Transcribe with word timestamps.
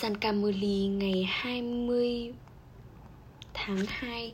Sankamuli 0.00 0.86
ngày 0.86 1.28
20 1.28 2.32
tháng 3.54 3.78
2 3.88 4.32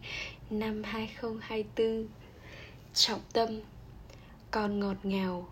năm 0.51 0.83
2024 0.83 2.07
Trọng 2.95 3.21
tâm 3.33 3.61
Con 4.51 4.81
ngọt 4.81 4.97
ngào. 5.03 5.49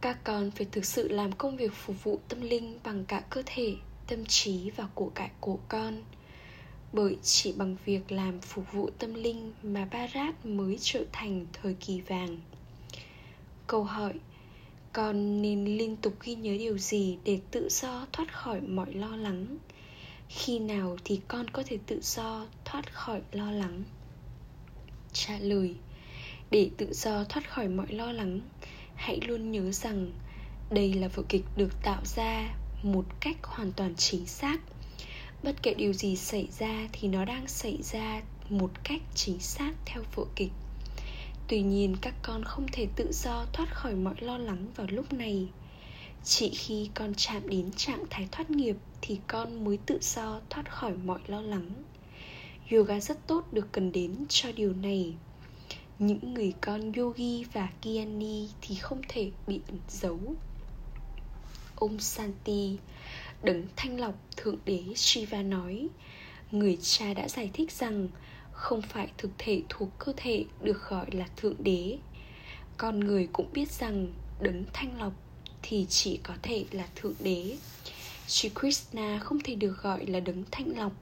Các 0.00 0.24
con 0.24 0.50
phải 0.50 0.66
thực 0.72 0.84
sự 0.84 1.08
làm 1.08 1.32
công 1.32 1.56
việc 1.56 1.72
phục 1.74 2.04
vụ 2.04 2.20
tâm 2.28 2.40
linh 2.40 2.78
bằng 2.84 3.04
cả 3.04 3.22
cơ 3.30 3.42
thể, 3.46 3.74
tâm 4.06 4.24
trí 4.24 4.70
và 4.70 4.88
của 4.94 5.10
cải 5.14 5.30
của 5.40 5.58
con. 5.68 6.02
Bởi 6.92 7.16
chỉ 7.22 7.52
bằng 7.52 7.76
việc 7.84 8.12
làm 8.12 8.40
phục 8.40 8.72
vụ 8.72 8.90
tâm 8.98 9.14
linh 9.14 9.52
mà 9.62 9.88
Barat 9.92 10.46
mới 10.46 10.76
trở 10.80 11.04
thành 11.12 11.46
thời 11.52 11.74
kỳ 11.74 12.00
vàng. 12.00 12.38
Câu 13.66 13.84
hỏi 13.84 14.12
con 14.96 15.42
nên 15.42 15.64
liên 15.64 15.96
tục 15.96 16.14
ghi 16.24 16.34
nhớ 16.34 16.56
điều 16.58 16.78
gì 16.78 17.18
để 17.24 17.40
tự 17.50 17.68
do 17.70 18.06
thoát 18.12 18.32
khỏi 18.32 18.60
mọi 18.60 18.94
lo 18.94 19.16
lắng? 19.16 19.58
Khi 20.28 20.58
nào 20.58 20.96
thì 21.04 21.20
con 21.28 21.50
có 21.50 21.62
thể 21.66 21.78
tự 21.86 22.00
do 22.02 22.46
thoát 22.64 22.92
khỏi 22.92 23.20
lo 23.32 23.50
lắng? 23.50 23.82
Trả 25.12 25.38
lời, 25.38 25.74
để 26.50 26.70
tự 26.76 26.92
do 26.92 27.24
thoát 27.24 27.50
khỏi 27.50 27.68
mọi 27.68 27.86
lo 27.92 28.12
lắng, 28.12 28.40
hãy 28.94 29.20
luôn 29.26 29.52
nhớ 29.52 29.72
rằng 29.72 30.12
đây 30.70 30.94
là 30.94 31.08
vở 31.08 31.22
kịch 31.28 31.44
được 31.56 31.72
tạo 31.82 32.02
ra 32.04 32.54
một 32.82 33.04
cách 33.20 33.36
hoàn 33.42 33.72
toàn 33.72 33.94
chính 33.96 34.26
xác. 34.26 34.60
Bất 35.42 35.62
kể 35.62 35.74
điều 35.74 35.92
gì 35.92 36.16
xảy 36.16 36.48
ra 36.58 36.88
thì 36.92 37.08
nó 37.08 37.24
đang 37.24 37.48
xảy 37.48 37.78
ra 37.82 38.22
một 38.48 38.70
cách 38.84 39.00
chính 39.14 39.40
xác 39.40 39.72
theo 39.84 40.02
vở 40.14 40.24
kịch 40.36 40.52
tuy 41.48 41.62
nhiên, 41.62 41.96
các 42.00 42.14
con 42.22 42.44
không 42.44 42.66
thể 42.72 42.86
tự 42.96 43.12
do 43.12 43.46
thoát 43.52 43.74
khỏi 43.74 43.94
mọi 43.94 44.14
lo 44.20 44.38
lắng 44.38 44.66
vào 44.76 44.86
lúc 44.90 45.12
này. 45.12 45.48
Chỉ 46.24 46.50
khi 46.50 46.90
con 46.94 47.14
chạm 47.14 47.48
đến 47.48 47.70
trạng 47.76 48.04
thái 48.10 48.28
thoát 48.32 48.50
nghiệp 48.50 48.76
thì 49.00 49.18
con 49.26 49.64
mới 49.64 49.78
tự 49.86 49.98
do 50.02 50.40
thoát 50.50 50.72
khỏi 50.72 50.92
mọi 51.04 51.20
lo 51.26 51.40
lắng. 51.40 51.70
Yoga 52.70 53.00
rất 53.00 53.26
tốt 53.26 53.52
được 53.52 53.72
cần 53.72 53.92
đến 53.92 54.16
cho 54.28 54.52
điều 54.52 54.72
này. 54.72 55.14
Những 55.98 56.34
người 56.34 56.54
con 56.60 56.92
yogi 56.92 57.46
và 57.52 57.68
kiani 57.82 58.48
thì 58.60 58.74
không 58.74 59.00
thể 59.08 59.30
bị 59.46 59.60
ẩn 59.68 59.78
giấu. 59.88 60.18
Om 61.76 61.98
Santi 61.98 62.76
Đấng 63.42 63.62
thanh 63.76 64.00
lọc 64.00 64.14
Thượng 64.36 64.58
Đế 64.64 64.82
Shiva 64.94 65.42
nói, 65.42 65.88
Người 66.50 66.78
cha 66.82 67.14
đã 67.14 67.28
giải 67.28 67.50
thích 67.52 67.72
rằng 67.72 68.08
không 68.56 68.82
phải 68.82 69.08
thực 69.18 69.30
thể 69.38 69.62
thuộc 69.68 69.88
cơ 69.98 70.12
thể 70.16 70.44
được 70.62 70.88
gọi 70.88 71.06
là 71.10 71.26
thượng 71.36 71.56
đế. 71.58 71.98
Con 72.76 73.00
người 73.00 73.28
cũng 73.32 73.52
biết 73.52 73.70
rằng 73.70 74.12
đấng 74.40 74.64
thanh 74.72 75.00
lọc 75.00 75.12
thì 75.62 75.86
chỉ 75.88 76.20
có 76.22 76.34
thể 76.42 76.64
là 76.70 76.86
thượng 76.94 77.14
đế. 77.20 77.56
Sri 78.26 78.50
Krishna 78.60 79.18
không 79.18 79.40
thể 79.40 79.54
được 79.54 79.82
gọi 79.82 80.06
là 80.06 80.20
đấng 80.20 80.44
thanh 80.50 80.78
lọc. 80.78 80.92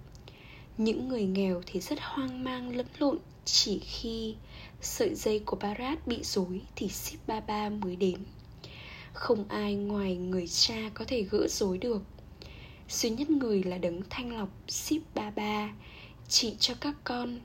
Những 0.78 1.08
người 1.08 1.24
nghèo 1.24 1.62
thì 1.66 1.80
rất 1.80 1.98
hoang 2.02 2.44
mang, 2.44 2.76
lẫn 2.76 2.86
lộn. 2.98 3.18
Chỉ 3.44 3.78
khi 3.78 4.34
sợi 4.80 5.14
dây 5.14 5.38
của 5.38 5.56
Bharat 5.56 6.06
bị 6.06 6.18
rối 6.22 6.60
thì 6.76 6.88
Sip 6.88 7.20
Baba 7.26 7.68
mới 7.68 7.96
đến. 7.96 8.18
Không 9.12 9.48
ai 9.48 9.74
ngoài 9.74 10.16
người 10.16 10.46
cha 10.48 10.90
có 10.94 11.04
thể 11.04 11.22
gỡ 11.22 11.46
rối 11.48 11.78
được. 11.78 12.02
Duy 12.88 13.10
nhất 13.10 13.30
người 13.30 13.62
là 13.62 13.78
đấng 13.78 14.00
thanh 14.10 14.36
lọc, 14.38 14.48
Sip 14.68 15.02
Baba 15.14 15.72
chỉ 16.36 16.54
cho 16.60 16.74
các 16.80 16.94
con. 17.04 17.40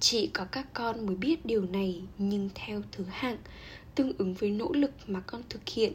Chỉ 0.00 0.26
có 0.26 0.44
các 0.44 0.66
con 0.74 1.06
mới 1.06 1.16
biết 1.16 1.46
điều 1.46 1.62
này, 1.62 2.02
nhưng 2.18 2.50
theo 2.54 2.82
thứ 2.92 3.04
hạng, 3.10 3.38
tương 3.94 4.12
ứng 4.18 4.34
với 4.34 4.50
nỗ 4.50 4.72
lực 4.72 4.90
mà 5.06 5.20
con 5.20 5.42
thực 5.48 5.68
hiện. 5.68 5.92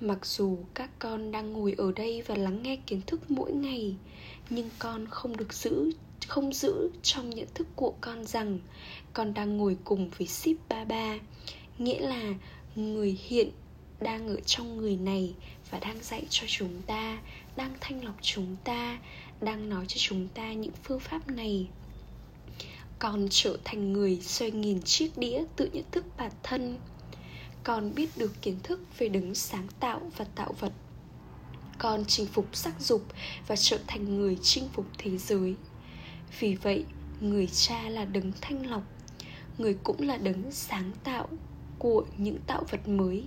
Mặc 0.00 0.26
dù 0.26 0.58
các 0.74 0.90
con 0.98 1.32
đang 1.32 1.52
ngồi 1.52 1.74
ở 1.78 1.92
đây 1.92 2.22
và 2.22 2.34
lắng 2.36 2.62
nghe 2.62 2.76
kiến 2.76 3.00
thức 3.06 3.30
mỗi 3.30 3.52
ngày, 3.52 3.94
nhưng 4.50 4.68
con 4.78 5.06
không 5.10 5.36
được 5.36 5.52
giữ, 5.52 5.90
không 6.28 6.52
giữ 6.52 6.90
trong 7.02 7.30
nhận 7.30 7.48
thức 7.54 7.66
của 7.76 7.94
con 8.00 8.24
rằng 8.24 8.58
con 9.12 9.34
đang 9.34 9.56
ngồi 9.56 9.76
cùng 9.84 10.10
với 10.10 10.26
ship 10.26 10.68
ba 10.68 10.84
ba. 10.84 11.18
Nghĩa 11.78 12.00
là 12.00 12.34
người 12.76 13.18
hiện 13.28 13.50
đang 14.00 14.28
ở 14.28 14.40
trong 14.46 14.76
người 14.76 14.96
này 14.96 15.34
và 15.70 15.78
đang 15.78 16.02
dạy 16.02 16.26
cho 16.30 16.46
chúng 16.48 16.82
ta, 16.86 17.18
đang 17.56 17.74
thanh 17.80 18.04
lọc 18.04 18.16
chúng 18.22 18.56
ta 18.64 18.98
đang 19.40 19.68
nói 19.68 19.84
cho 19.88 19.96
chúng 19.98 20.28
ta 20.28 20.52
những 20.52 20.72
phương 20.82 21.00
pháp 21.00 21.28
này. 21.28 21.68
Còn 22.98 23.26
trở 23.30 23.56
thành 23.64 23.92
người 23.92 24.20
xoay 24.20 24.50
nghìn 24.50 24.82
chiếc 24.82 25.18
đĩa 25.18 25.44
tự 25.56 25.70
nhận 25.72 25.84
thức 25.90 26.04
bản 26.16 26.32
thân. 26.42 26.78
Còn 27.64 27.94
biết 27.94 28.10
được 28.16 28.42
kiến 28.42 28.56
thức 28.62 28.80
về 28.98 29.08
đứng 29.08 29.34
sáng 29.34 29.66
tạo 29.80 30.00
và 30.16 30.24
tạo 30.24 30.52
vật. 30.60 30.72
Con 31.78 32.04
chinh 32.04 32.26
phục 32.26 32.56
sắc 32.56 32.80
dục 32.80 33.02
và 33.46 33.56
trở 33.56 33.78
thành 33.86 34.16
người 34.16 34.38
chinh 34.42 34.68
phục 34.72 34.86
thế 34.98 35.18
giới. 35.18 35.54
Vì 36.40 36.54
vậy, 36.54 36.84
người 37.20 37.46
cha 37.46 37.82
là 37.82 38.04
đấng 38.04 38.32
thanh 38.40 38.66
lọc, 38.66 38.82
người 39.58 39.76
cũng 39.84 40.02
là 40.02 40.16
đấng 40.16 40.52
sáng 40.52 40.90
tạo 41.04 41.28
của 41.78 42.04
những 42.16 42.38
tạo 42.46 42.64
vật 42.70 42.88
mới. 42.88 43.24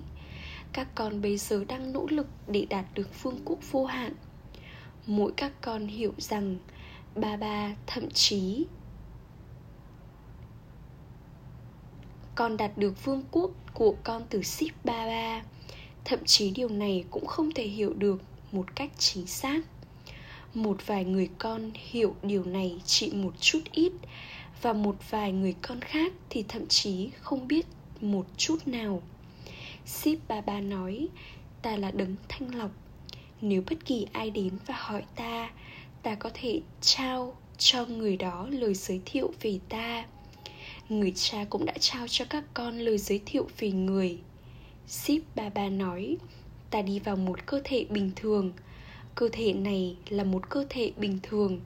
Các 0.74 0.95
con 0.95 1.22
bây 1.22 1.38
giờ 1.38 1.63
đang 1.68 1.94
nỗ 1.94 2.07
lực 2.09 2.28
để 2.47 2.66
đạt 2.69 2.85
được 2.94 3.13
phương 3.13 3.39
quốc 3.45 3.59
vô 3.72 3.85
hạn 3.85 4.13
mỗi 5.07 5.31
các 5.38 5.51
con 5.62 5.88
hiểu 5.88 6.13
rằng 6.18 6.57
ba 7.16 7.38
ba 7.38 7.75
thậm 7.85 8.09
chí 8.09 8.66
con 12.38 12.57
đạt 12.57 12.78
được 12.78 13.06
vương 13.06 13.23
quốc 13.31 13.51
của 13.73 13.95
con 14.03 14.23
từ 14.29 14.41
ship 14.44 14.85
ba 14.85 15.06
ba. 15.06 15.41
Thậm 16.06 16.19
chí 16.25 16.51
điều 16.51 16.69
này 16.69 17.06
cũng 17.09 17.25
không 17.25 17.51
thể 17.51 17.63
hiểu 17.63 17.94
được 17.94 18.22
một 18.51 18.75
cách 18.75 18.91
chính 18.97 19.28
xác. 19.28 19.62
Một 20.53 20.78
vài 20.88 21.06
người 21.06 21.29
con 21.38 21.72
hiểu 21.74 22.16
điều 22.24 22.44
này 22.44 22.81
chỉ 22.85 23.12
một 23.12 23.34
chút 23.39 23.59
ít 23.72 23.91
và 24.62 24.74
một 24.74 24.95
vài 25.09 25.31
người 25.31 25.56
con 25.62 25.81
khác 25.81 26.13
thì 26.29 26.45
thậm 26.47 26.68
chí 26.68 27.09
không 27.22 27.47
biết 27.47 27.66
một 28.01 28.25
chút 28.38 28.68
nào. 28.68 29.01
Ship 29.85 30.28
ba 30.28 30.41
ba 30.41 30.59
nói, 30.59 31.07
ta 31.62 31.78
là 31.78 31.91
đấng 31.91 32.16
thanh 32.29 32.56
lọc 32.56 32.72
nếu 33.41 33.63
bất 33.69 33.85
kỳ 33.85 34.07
ai 34.13 34.29
đến 34.29 34.53
và 34.65 34.75
hỏi 34.77 35.03
ta 35.15 35.49
ta 36.03 36.15
có 36.15 36.29
thể 36.33 36.61
trao 36.81 37.35
cho 37.57 37.85
người 37.85 38.17
đó 38.17 38.47
lời 38.51 38.73
giới 38.73 39.01
thiệu 39.05 39.33
về 39.41 39.59
ta. 39.69 40.05
Người 40.89 41.11
cha 41.15 41.45
cũng 41.49 41.65
đã 41.65 41.73
trao 41.79 42.07
cho 42.07 42.25
các 42.29 42.43
con 42.53 42.79
lời 42.79 42.97
giới 42.97 43.21
thiệu 43.25 43.47
về 43.59 43.71
người. 43.71 44.17
Ship 44.87 45.35
ba 45.35 45.49
ba 45.49 45.69
nói, 45.69 46.17
ta 46.69 46.81
đi 46.81 46.99
vào 46.99 47.15
một 47.15 47.45
cơ 47.45 47.61
thể 47.63 47.85
bình 47.89 48.11
thường. 48.15 48.51
Cơ 49.15 49.29
thể 49.31 49.53
này 49.53 49.95
là 50.09 50.23
một 50.23 50.49
cơ 50.49 50.65
thể 50.69 50.91
bình 50.97 51.19
thường. 51.23 51.59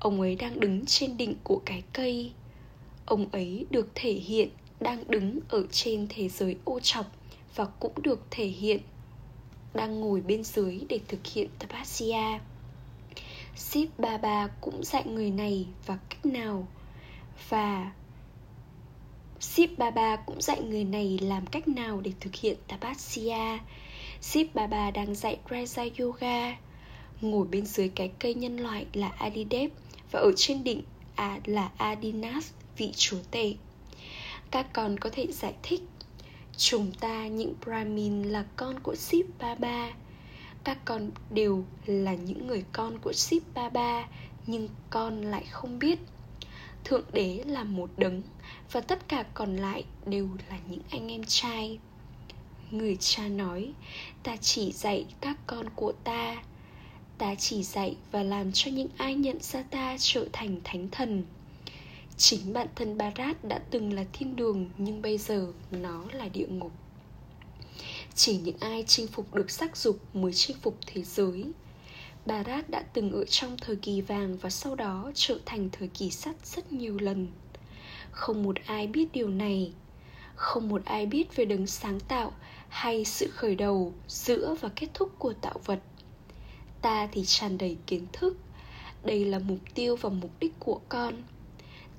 Ông 0.00 0.20
ấy 0.20 0.36
đang 0.36 0.60
đứng 0.60 0.86
trên 0.86 1.16
đỉnh 1.16 1.34
của 1.44 1.62
cái 1.66 1.82
cây. 1.92 2.32
Ông 3.06 3.28
ấy 3.32 3.66
được 3.70 3.88
thể 3.94 4.12
hiện 4.12 4.48
đang 4.80 5.04
đứng 5.08 5.38
ở 5.48 5.66
trên 5.70 6.06
thế 6.08 6.28
giới 6.28 6.56
ô 6.64 6.80
trọc 6.80 7.06
và 7.54 7.64
cũng 7.64 8.02
được 8.02 8.20
thể 8.30 8.46
hiện 8.46 8.80
đang 9.74 10.00
ngồi 10.00 10.20
bên 10.20 10.44
dưới 10.44 10.80
để 10.88 11.00
thực 11.08 11.26
hiện 11.26 11.48
tapasya. 11.58 12.40
Ship 13.56 13.98
Baba 13.98 14.48
cũng 14.60 14.84
dạy 14.84 15.04
người 15.06 15.30
này 15.30 15.66
và 15.86 15.98
cách 16.08 16.26
nào? 16.26 16.66
Và 17.48 17.92
Ship 19.42 19.78
Baba 19.78 20.16
cũng 20.16 20.42
dạy 20.42 20.62
người 20.62 20.84
này 20.84 21.18
làm 21.22 21.46
cách 21.46 21.68
nào 21.68 22.00
để 22.00 22.12
thực 22.20 22.34
hiện 22.34 22.56
Tapasya? 22.68 23.58
Ship 24.20 24.54
Baba 24.54 24.90
đang 24.90 25.14
dạy 25.14 25.38
Raja 25.48 25.90
Yoga. 25.98 26.56
Ngồi 27.20 27.46
bên 27.46 27.66
dưới 27.66 27.88
cái 27.88 28.10
cây 28.18 28.34
nhân 28.34 28.56
loại 28.56 28.86
là 28.92 29.08
Adidev 29.08 29.70
Và 30.10 30.20
ở 30.20 30.32
trên 30.36 30.64
đỉnh 30.64 30.82
à, 31.14 31.38
là 31.44 31.70
Adinath, 31.76 32.46
vị 32.76 32.92
chúa 32.96 33.18
tể. 33.30 33.54
Các 34.50 34.72
con 34.72 34.98
có 34.98 35.10
thể 35.12 35.26
giải 35.30 35.54
thích 35.62 35.80
Chúng 36.56 36.92
ta, 36.92 37.26
những 37.26 37.54
Brahmin 37.64 38.22
là 38.22 38.44
con 38.56 38.80
của 38.80 38.94
Ship 38.94 39.38
Baba. 39.38 39.92
Các 40.64 40.78
con 40.84 41.10
đều 41.30 41.64
là 41.86 42.14
những 42.14 42.46
người 42.46 42.64
con 42.72 42.98
của 42.98 43.12
Ship 43.12 43.54
Baba, 43.54 44.08
Nhưng 44.46 44.68
con 44.90 45.22
lại 45.22 45.44
không 45.50 45.78
biết. 45.78 45.98
Thượng 46.84 47.04
đế 47.12 47.42
là 47.46 47.64
một 47.64 47.90
đấng, 47.96 48.22
và 48.72 48.80
tất 48.80 49.08
cả 49.08 49.24
còn 49.34 49.56
lại 49.56 49.84
đều 50.06 50.28
là 50.50 50.58
những 50.68 50.82
anh 50.90 51.10
em 51.12 51.24
trai. 51.24 51.78
Người 52.70 52.96
cha 53.00 53.28
nói, 53.28 53.72
ta 54.22 54.36
chỉ 54.36 54.72
dạy 54.72 55.06
các 55.20 55.36
con 55.46 55.66
của 55.76 55.92
ta. 56.04 56.42
Ta 57.18 57.34
chỉ 57.34 57.62
dạy 57.62 57.96
và 58.10 58.22
làm 58.22 58.52
cho 58.52 58.70
những 58.70 58.88
ai 58.96 59.14
nhận 59.14 59.40
ra 59.40 59.62
ta 59.62 59.96
trở 59.98 60.28
thành 60.32 60.60
thánh 60.64 60.88
thần 60.90 61.24
chính 62.22 62.52
bản 62.52 62.66
thân 62.74 62.98
barat 62.98 63.44
đã 63.44 63.58
từng 63.70 63.92
là 63.92 64.04
thiên 64.12 64.36
đường, 64.36 64.70
nhưng 64.78 65.02
bây 65.02 65.18
giờ 65.18 65.52
nó 65.70 66.04
là 66.12 66.28
địa 66.28 66.46
ngục. 66.46 66.72
Chỉ 68.14 68.38
những 68.38 68.56
ai 68.60 68.84
chinh 68.86 69.06
phục 69.06 69.34
được 69.34 69.50
sắc 69.50 69.76
dục 69.76 69.98
mới 70.14 70.32
chinh 70.32 70.56
phục 70.62 70.78
thế 70.86 71.02
giới. 71.02 71.44
Barat 72.26 72.70
đã 72.70 72.82
từng 72.92 73.12
ở 73.12 73.24
trong 73.24 73.56
thời 73.56 73.76
kỳ 73.76 74.00
vàng 74.00 74.36
và 74.36 74.50
sau 74.50 74.74
đó 74.74 75.10
trở 75.14 75.38
thành 75.46 75.68
thời 75.72 75.88
kỳ 75.88 76.10
sắt 76.10 76.46
rất 76.46 76.72
nhiều 76.72 76.98
lần. 77.00 77.26
Không 78.10 78.42
một 78.42 78.56
ai 78.66 78.86
biết 78.86 79.12
điều 79.12 79.28
này. 79.28 79.72
Không 80.34 80.68
một 80.68 80.84
ai 80.84 81.06
biết 81.06 81.36
về 81.36 81.44
đấng 81.44 81.66
sáng 81.66 82.00
tạo 82.00 82.32
hay 82.68 83.04
sự 83.04 83.30
khởi 83.30 83.54
đầu 83.54 83.92
giữa 84.08 84.56
và 84.60 84.68
kết 84.76 84.88
thúc 84.94 85.12
của 85.18 85.32
tạo 85.32 85.60
vật. 85.64 85.80
Ta 86.82 87.08
thì 87.12 87.22
tràn 87.26 87.58
đầy 87.58 87.76
kiến 87.86 88.06
thức. 88.12 88.36
Đây 89.04 89.24
là 89.24 89.38
mục 89.38 89.60
tiêu 89.74 89.96
và 89.96 90.08
mục 90.08 90.30
đích 90.40 90.52
của 90.60 90.80
con 90.88 91.22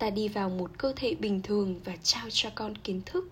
ta 0.03 0.09
đi 0.09 0.27
vào 0.27 0.49
một 0.49 0.71
cơ 0.77 0.93
thể 0.95 1.15
bình 1.15 1.41
thường 1.41 1.79
và 1.85 1.95
trao 2.03 2.27
cho 2.29 2.49
con 2.55 2.75
kiến 2.75 3.01
thức. 3.05 3.29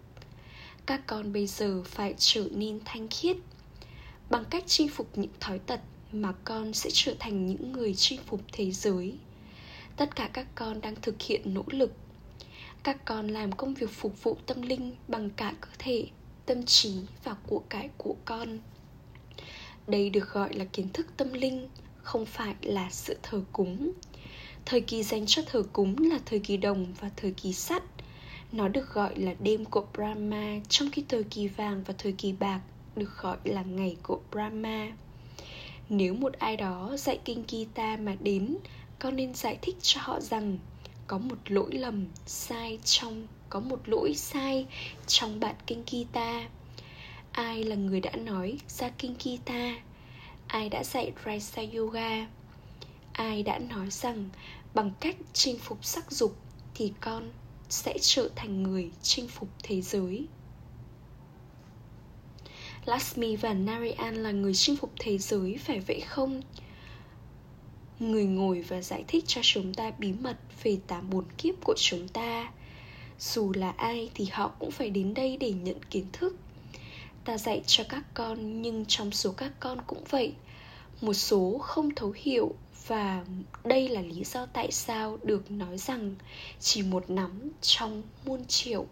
Các 0.85 1.01
con 1.07 1.33
bây 1.33 1.47
giờ 1.47 1.83
phải 1.85 2.13
trở 2.18 2.47
nên 2.51 2.79
thanh 2.85 3.07
khiết. 3.07 3.38
Bằng 4.29 4.45
cách 4.50 4.63
chinh 4.68 4.89
phục 4.89 5.18
những 5.18 5.31
thói 5.39 5.59
tật 5.59 5.79
mà 6.12 6.33
con 6.44 6.73
sẽ 6.73 6.89
trở 6.94 7.13
thành 7.19 7.45
những 7.45 7.71
người 7.71 7.94
chinh 7.95 8.19
phục 8.25 8.41
thế 8.51 8.71
giới. 8.71 9.13
Tất 9.97 10.15
cả 10.15 10.29
các 10.33 10.47
con 10.56 10.81
đang 10.81 10.95
thực 11.01 11.21
hiện 11.21 11.53
nỗ 11.53 11.63
lực. 11.68 11.94
Các 12.83 13.06
con 13.06 13.27
làm 13.27 13.51
công 13.51 13.74
việc 13.74 13.89
phục 13.89 14.24
vụ 14.24 14.38
tâm 14.45 14.62
linh 14.62 14.95
bằng 15.07 15.29
cả 15.29 15.53
cơ 15.62 15.69
thể, 15.79 16.07
tâm 16.45 16.63
trí 16.65 16.94
và 17.24 17.35
của 17.47 17.62
cải 17.69 17.89
của 17.97 18.15
con. 18.25 18.59
Đây 19.88 20.09
được 20.09 20.33
gọi 20.33 20.53
là 20.53 20.65
kiến 20.65 20.89
thức 20.94 21.07
tâm 21.17 21.33
linh, 21.33 21.69
không 22.03 22.25
phải 22.25 22.56
là 22.62 22.89
sự 22.91 23.17
thờ 23.24 23.41
cúng 23.51 23.91
thời 24.66 24.81
kỳ 24.81 25.04
dành 25.04 25.25
cho 25.28 25.42
thờ 25.46 25.63
cúng 25.74 25.96
là 26.12 26.19
thời 26.25 26.40
kỳ 26.40 26.58
đồng 26.58 26.94
và 27.00 27.10
thời 27.16 27.31
kỳ 27.31 27.54
sắt 27.54 27.84
nó 28.52 28.68
được 28.68 28.94
gọi 28.94 29.19
là 29.19 29.34
đêm 29.40 29.66
của 29.66 29.86
brahma, 29.94 30.60
trong 30.69 30.90
khi 30.92 31.04
thời 31.10 31.24
kỳ 31.24 31.48
vàng 31.48 31.84
và 31.84 31.94
thời 31.98 32.12
kỳ 32.12 32.34
bạc 32.34 32.60
được 32.96 33.18
gọi 33.22 33.38
là 33.44 33.62
ngày 33.62 33.96
của 34.04 34.19
brahma 34.31 34.92
nếu 35.94 36.13
một 36.13 36.34
ai 36.34 36.58
đó 36.58 36.96
dạy 36.98 37.19
kinh 37.25 37.44
gita 37.48 37.98
mà 37.98 38.16
đến, 38.19 38.58
con 39.00 39.16
nên 39.16 39.34
giải 39.34 39.58
thích 39.62 39.75
cho 39.81 40.02
họ 40.04 40.19
rằng 40.19 40.58
có 41.08 41.18
một 41.18 41.38
lỗi 41.46 41.72
lầm 41.72 42.06
sai 42.25 42.80
trong, 42.84 43.28
có 43.50 43.60
một 43.60 43.80
lỗi 43.86 44.13
sai 44.16 44.66
trong 45.08 45.40
bản 45.40 45.56
kinh 45.68 45.84
Gita. 45.88 46.50
Ai 47.31 47.63
là 47.63 47.75
người 47.75 48.00
đã 48.00 48.12
nói 48.16 48.58
ra 48.68 48.90
kinh 48.98 49.16
Gita? 49.19 49.75
Ai 50.48 50.69
đã 50.69 50.84
dạy 50.84 51.12
Raisa 51.25 51.62
Yoga? 51.74 52.28
Ai 53.13 53.44
đã 53.44 53.60
nói 53.60 53.90
rằng 53.90 54.30
bằng 54.74 54.92
cách 55.00 55.16
chinh 55.34 55.60
phục 55.60 55.86
sắc 55.86 56.12
dục 56.12 56.36
thì 56.75 56.94
con 57.00 57.31
sẽ 57.69 57.98
trở 58.02 58.30
thành 58.36 58.63
người 58.63 58.92
chinh 59.02 59.28
phục 59.28 59.50
thế 59.63 59.81
giới? 59.81 60.28
Lasmi 62.86 63.36
và 63.36 63.54
Narayan 63.54 64.16
là 64.16 64.31
người 64.31 64.54
chinh 64.54 64.75
phục 64.75 64.92
thế 65.00 65.18
giới, 65.18 65.58
phải 65.58 65.80
vậy 65.80 66.00
không? 66.00 66.42
Người 68.00 68.25
ngồi 68.25 68.62
và 68.62 68.81
giải 68.81 69.04
thích 69.08 69.24
cho 69.28 69.42
chúng 69.44 69.74
ta 69.74 69.92
bí 69.98 70.13
mật 70.13 70.38
về 70.63 70.78
tám 70.88 71.10
bốn 71.10 71.25
kiếp 71.38 71.56
của 71.63 71.75
chúng 71.78 72.08
ta 72.08 72.52
Dù 73.19 73.52
là 73.56 73.69
ai 73.69 74.10
thì 74.13 74.25
họ 74.31 74.52
cũng 74.60 74.72
phải 74.72 74.90
đến 74.90 75.13
đây 75.13 75.38
để 75.38 75.52
nhận 75.52 75.84
kiến 75.90 76.06
thức 76.13 76.36
Ta 77.25 77.38
dạy 77.38 77.62
cho 77.68 77.84
các 77.90 78.04
con, 78.13 78.62
nhưng 78.62 78.86
trong 78.88 79.12
số 79.12 79.31
các 79.31 79.52
con 79.60 79.78
cũng 79.88 80.04
vậy 80.10 80.34
một 81.01 81.13
số 81.13 81.57
không 81.57 81.95
thấu 81.95 82.13
hiểu 82.15 82.56
và 82.88 83.25
đây 83.63 83.88
là 83.88 84.01
lý 84.01 84.24
do 84.24 84.45
tại 84.45 84.71
sao 84.71 85.18
được 85.24 85.51
nói 85.51 85.77
rằng 85.77 86.15
chỉ 86.59 86.81
một 86.81 87.09
nắm 87.09 87.51
trong 87.62 88.03
muôn 88.25 88.45
triệu. 88.45 88.86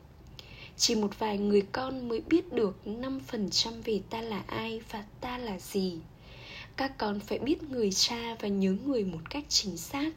Chỉ 0.77 0.95
một 0.95 1.19
vài 1.19 1.37
người 1.37 1.61
con 1.71 2.09
mới 2.09 2.21
biết 2.21 2.53
được 2.53 2.77
5% 2.85 3.71
về 3.83 4.01
ta 4.09 4.21
là 4.21 4.43
ai 4.47 4.81
và 4.91 5.03
ta 5.21 5.37
là 5.37 5.59
gì. 5.59 5.97
Các 6.75 6.97
con 6.97 7.19
phải 7.19 7.39
biết 7.39 7.63
người 7.63 7.91
cha 7.91 8.35
và 8.39 8.47
nhớ 8.47 8.75
người 8.85 9.03
một 9.03 9.29
cách 9.29 9.43
chính 9.49 9.77
xác. 9.77 10.11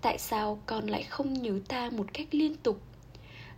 Tại 0.00 0.18
sao 0.18 0.62
con 0.66 0.86
lại 0.86 1.02
không 1.02 1.42
nhớ 1.42 1.60
ta 1.68 1.90
một 1.90 2.06
cách 2.12 2.28
liên 2.30 2.56
tục? 2.56 2.80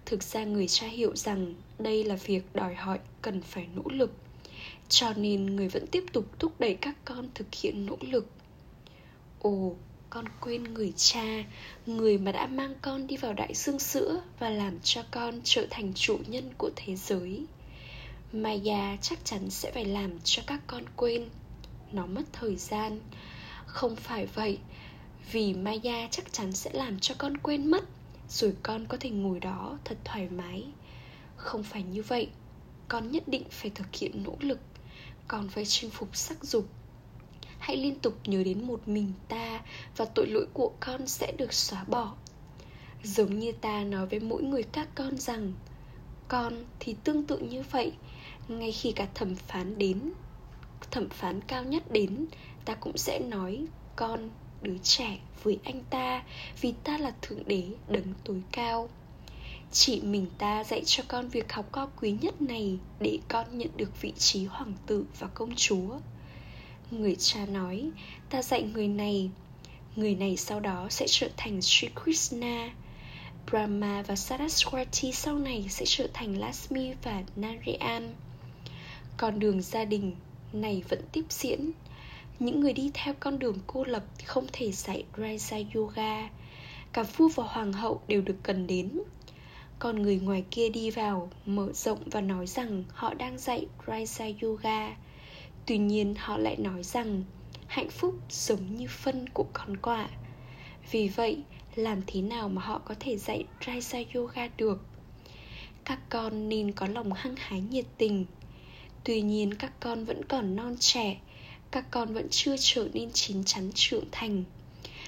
Thực 0.07 0.23
ra 0.23 0.45
người 0.45 0.69
cha 0.69 0.87
hiểu 0.87 1.17
rằng 1.17 1.55
đây 1.79 2.05
là 2.05 2.15
việc 2.15 2.43
đòi 2.55 2.75
hỏi 2.75 2.99
cần 3.23 3.43
phải 3.43 3.67
nỗ 3.75 3.83
lực 3.91 4.13
cho 4.91 5.13
nên 5.17 5.57
người 5.57 5.69
vẫn 5.69 5.87
tiếp 5.87 6.05
tục 6.13 6.25
thúc 6.39 6.53
đẩy 6.61 6.75
các 6.75 6.97
con 7.05 7.29
thực 7.35 7.55
hiện 7.55 7.87
nỗ 7.87 7.97
lực. 8.01 8.27
Ồ, 9.41 9.75
con 10.11 10.25
quên 10.41 10.65
người 10.65 10.93
cha, 10.97 11.45
người 11.87 12.19
mà 12.19 12.33
đã 12.33 12.47
mang 12.47 12.75
con 12.83 13.07
đi 13.07 13.17
vào 13.17 13.33
đại 13.33 13.55
dương 13.55 13.79
sữa 13.79 14.23
và 14.39 14.51
làm 14.51 14.79
cho 14.83 15.03
con 15.11 15.41
trở 15.45 15.67
thành 15.71 15.93
chủ 15.95 16.19
nhân 16.27 16.51
của 16.59 16.71
thế 16.77 16.97
giới. 16.97 17.45
Maya 18.33 18.97
chắc 19.03 19.25
chắn 19.25 19.51
sẽ 19.51 19.71
phải 19.71 19.85
làm 19.85 20.11
cho 20.25 20.43
các 20.47 20.61
con 20.67 20.83
quên. 20.97 21.29
Nó 21.93 22.07
mất 22.07 22.23
thời 22.33 22.57
gian. 22.57 23.01
Không 23.67 23.97
phải 23.97 24.27
vậy, 24.27 24.59
vì 25.33 25.55
maya 25.55 26.09
chắc 26.11 26.33
chắn 26.33 26.53
sẽ 26.53 26.71
làm 26.73 26.99
cho 27.01 27.15
con 27.19 27.37
quên 27.37 27.67
mất, 27.67 27.85
rồi 28.29 28.55
con 28.63 28.87
có 28.87 28.97
thể 29.01 29.11
ngồi 29.11 29.41
đó 29.41 29.79
thật 29.85 29.99
thoải 30.05 30.29
mái. 30.29 30.65
Không 31.37 31.63
phải 31.63 31.83
như 31.83 32.03
vậy, 32.03 32.29
con 32.89 33.11
nhất 33.11 33.29
định 33.29 33.45
phải 33.51 33.71
thực 33.71 33.97
hiện 33.97 34.23
nỗ 34.25 34.37
lực 34.41 34.59
còn 35.31 35.49
phải 35.49 35.65
chinh 35.65 35.91
phục 35.91 36.17
sắc 36.17 36.45
dục. 36.45 36.69
Hãy 37.59 37.77
liên 37.77 37.99
tục 37.99 38.15
nhớ 38.25 38.45
đến 38.45 38.67
một 38.67 38.89
mình 38.89 39.13
ta 39.29 39.61
và 39.97 40.05
tội 40.05 40.27
lỗi 40.27 40.47
của 40.53 40.73
con 40.81 41.07
sẽ 41.07 41.33
được 41.39 41.53
xóa 41.53 41.85
bỏ. 41.85 42.15
Giống 43.03 43.39
như 43.39 43.53
ta 43.53 43.85
nói 43.85 44.07
với 44.07 44.21
mỗi 44.21 44.43
người 44.43 44.63
các 44.63 44.89
con 44.95 45.19
rằng, 45.19 45.53
con 46.29 46.65
thì 46.81 46.97
tương 47.05 47.25
tự 47.25 47.39
như 47.39 47.63
vậy. 47.71 47.93
Ngay 48.49 48.73
khi 48.73 48.93
cả 48.93 49.07
thẩm 49.15 49.35
phán 49.35 49.79
đến, 49.79 50.13
thẩm 50.91 51.09
phán 51.09 51.41
cao 51.41 51.65
nhất 51.65 51.93
đến, 51.93 52.27
ta 52.65 52.75
cũng 52.75 52.97
sẽ 52.97 53.19
nói, 53.19 53.67
con 53.97 54.31
đứa 54.63 54.79
trẻ 54.83 55.19
với 55.43 55.59
anh 55.65 55.83
ta 55.91 56.23
vì 56.61 56.75
ta 56.85 56.99
là 56.99 57.13
thượng 57.23 57.49
đế 57.49 57.65
đấng 57.89 58.15
tối 58.25 58.43
cao 58.53 58.89
chỉ 59.73 60.01
mình 60.01 60.27
ta 60.39 60.65
dạy 60.65 60.83
cho 60.87 61.03
con 61.09 61.29
việc 61.29 61.53
học 61.53 61.67
cao 61.73 61.91
quý 62.01 62.17
nhất 62.21 62.43
này 62.43 62.79
để 63.01 63.19
con 63.29 63.59
nhận 63.59 63.71
được 63.77 64.01
vị 64.01 64.13
trí 64.19 64.45
hoàng 64.45 64.73
tử 64.87 65.05
và 65.19 65.27
công 65.27 65.55
chúa. 65.57 65.99
Người 66.91 67.17
cha 67.19 67.47
nói, 67.47 67.91
ta 68.31 68.43
dạy 68.43 68.63
người 68.63 68.89
này 68.89 69.31
người 69.97 70.15
này 70.15 70.37
sau 70.37 70.61
đó 70.61 70.87
sẽ 70.91 71.07
trở 71.09 71.29
thành 71.37 71.63
Sri 71.63 71.89
Krishna. 72.03 72.71
Brahma 73.51 74.03
và 74.03 74.15
Saraswati 74.15 75.13
sau 75.13 75.39
này 75.39 75.67
sẽ 75.69 75.85
trở 75.89 76.07
thành 76.15 76.39
Lasmi 76.39 76.93
và 77.03 77.23
Narayan. 77.37 78.15
Con 79.17 79.39
đường 79.39 79.63
gia 79.63 79.85
đình 79.85 80.17
này 80.53 80.83
vẫn 80.89 81.01
tiếp 81.13 81.25
diễn. 81.29 81.71
Những 82.39 82.61
người 82.61 82.73
đi 82.73 82.91
theo 82.95 83.15
con 83.21 83.39
đường 83.39 83.59
cô 83.67 83.85
lập 83.85 84.05
không 84.25 84.47
thể 84.53 84.73
dạy 84.73 85.05
Raja 85.17 85.65
Yoga. 85.75 86.29
Cả 86.93 87.03
vua 87.03 87.29
và 87.29 87.45
hoàng 87.45 87.73
hậu 87.73 88.01
đều 88.09 88.21
được 88.21 88.37
cần 88.43 88.67
đến. 88.67 89.01
Còn 89.81 90.03
người 90.03 90.17
ngoài 90.17 90.45
kia 90.51 90.69
đi 90.69 90.91
vào, 90.91 91.31
mở 91.47 91.73
rộng 91.73 91.99
và 92.11 92.21
nói 92.21 92.47
rằng 92.47 92.85
họ 92.89 93.15
đang 93.15 93.39
dạy 93.39 93.67
raisa 93.87 94.27
Yoga. 94.43 94.97
Tuy 95.67 95.79
nhiên 95.79 96.15
họ 96.19 96.39
lại 96.39 96.57
nói 96.57 96.83
rằng 96.83 97.25
hạnh 97.67 97.91
phúc 97.91 98.15
giống 98.31 98.77
như 98.77 98.87
phân 98.89 99.29
của 99.35 99.47
con 99.53 99.77
quạ 99.77 100.09
Vì 100.91 101.09
vậy, 101.09 101.43
làm 101.75 102.03
thế 102.07 102.23
nào 102.23 102.49
mà 102.49 102.63
họ 102.63 102.79
có 102.79 102.95
thể 103.01 103.17
dạy 103.17 103.45
raisa 103.67 103.99
Yoga 104.15 104.49
được? 104.57 104.85
Các 105.85 105.99
con 106.09 106.49
nên 106.49 106.73
có 106.73 106.87
lòng 106.87 107.13
hăng 107.13 107.37
hái 107.37 107.61
nhiệt 107.61 107.87
tình. 107.99 108.27
Tuy 109.05 109.23
nhiên 109.23 109.55
các 109.55 109.73
con 109.81 110.05
vẫn 110.05 110.25
còn 110.25 110.57
non 110.57 110.77
trẻ 110.81 111.21
Các 111.71 111.91
con 111.91 112.15
vẫn 112.15 112.27
chưa 112.31 112.57
trở 112.59 112.89
nên 112.93 113.13
chín 113.13 113.45
chắn 113.45 113.71
trưởng 113.75 114.05
thành. 114.13 114.45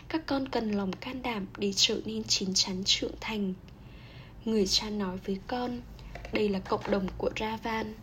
Các 0.09 0.27
con 0.27 0.49
cần 0.49 0.71
lòng 0.73 0.93
can 0.93 1.23
đảm 1.23 1.47
để 1.57 1.73
trở 1.77 2.01
nên 2.05 2.25
chín 2.25 2.55
chắn 2.55 2.83
trưởng 2.85 3.15
thành. 3.21 3.55
Người 4.45 4.67
cha 4.67 4.91
nói 4.91 5.17
với 5.27 5.39
con, 5.47 5.81
Đây 6.33 6.49
là 6.49 6.59
cộng 6.59 6.91
đồng 6.91 7.07
của 7.19 7.31
Ravan. 7.41 7.95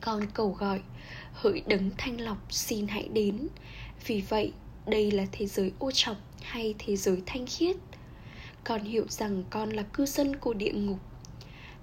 Con 0.00 0.26
cầu 0.34 0.56
gọi, 0.58 0.80
Hỡi 1.32 1.62
đấng 1.66 1.90
thanh 1.98 2.20
lọc, 2.20 2.38
xin 2.50 2.86
hãy 2.86 3.08
đến. 3.12 3.48
Vì 4.06 4.20
vậy, 4.28 4.52
đây 4.86 5.10
là 5.10 5.26
thế 5.32 5.46
giới 5.46 5.72
ô 5.78 5.90
trọc 5.90 6.16
hay 6.42 6.74
thế 6.78 6.96
giới 6.96 7.22
thanh 7.26 7.46
khiết? 7.46 7.76
Con 8.64 8.82
hiểu 8.82 9.06
rằng 9.08 9.44
con 9.50 9.70
là 9.70 9.82
cư 9.82 10.06
dân 10.06 10.36
của 10.36 10.54
địa 10.54 10.72
ngục. 10.72 10.98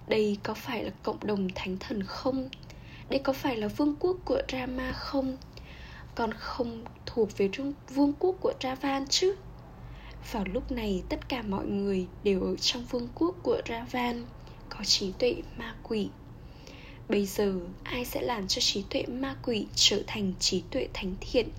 Đây 0.07 0.37
có 0.43 0.53
phải 0.53 0.83
là 0.83 0.91
cộng 1.03 1.25
đồng 1.25 1.47
thánh 1.55 1.77
thần 1.79 2.03
không? 2.03 2.49
Đây 3.09 3.19
có 3.19 3.33
phải 3.33 3.57
là 3.57 3.67
vương 3.67 3.95
quốc 3.99 4.17
của 4.25 4.41
Rama 4.51 4.91
không? 4.91 5.37
Con 6.15 6.33
không 6.33 6.83
thuộc 7.05 7.37
về 7.37 7.49
vương 7.89 8.13
quốc 8.19 8.35
của 8.41 8.53
Ravan 8.63 9.05
chứ? 9.09 9.35
Vào 10.31 10.45
lúc 10.53 10.71
này, 10.71 11.03
tất 11.09 11.29
cả 11.29 11.41
mọi 11.41 11.65
người 11.65 12.07
đều 12.23 12.41
ở 12.43 12.55
trong 12.55 12.85
vương 12.85 13.07
quốc 13.15 13.35
của 13.43 13.61
Ravan, 13.69 14.25
Có 14.69 14.83
trí 14.83 15.11
tuệ 15.11 15.35
ma 15.57 15.75
quỷ. 15.83 16.09
Bây 17.09 17.25
giờ, 17.25 17.53
ai 17.83 18.05
sẽ 18.05 18.21
làm 18.21 18.47
cho 18.47 18.61
trí 18.61 18.83
tuệ 18.89 19.05
ma 19.07 19.35
quỷ 19.43 19.65
trở 19.75 20.03
thành 20.07 20.33
trí 20.39 20.63
tuệ 20.71 20.87
thánh 20.93 21.15
thiện? 21.21 21.49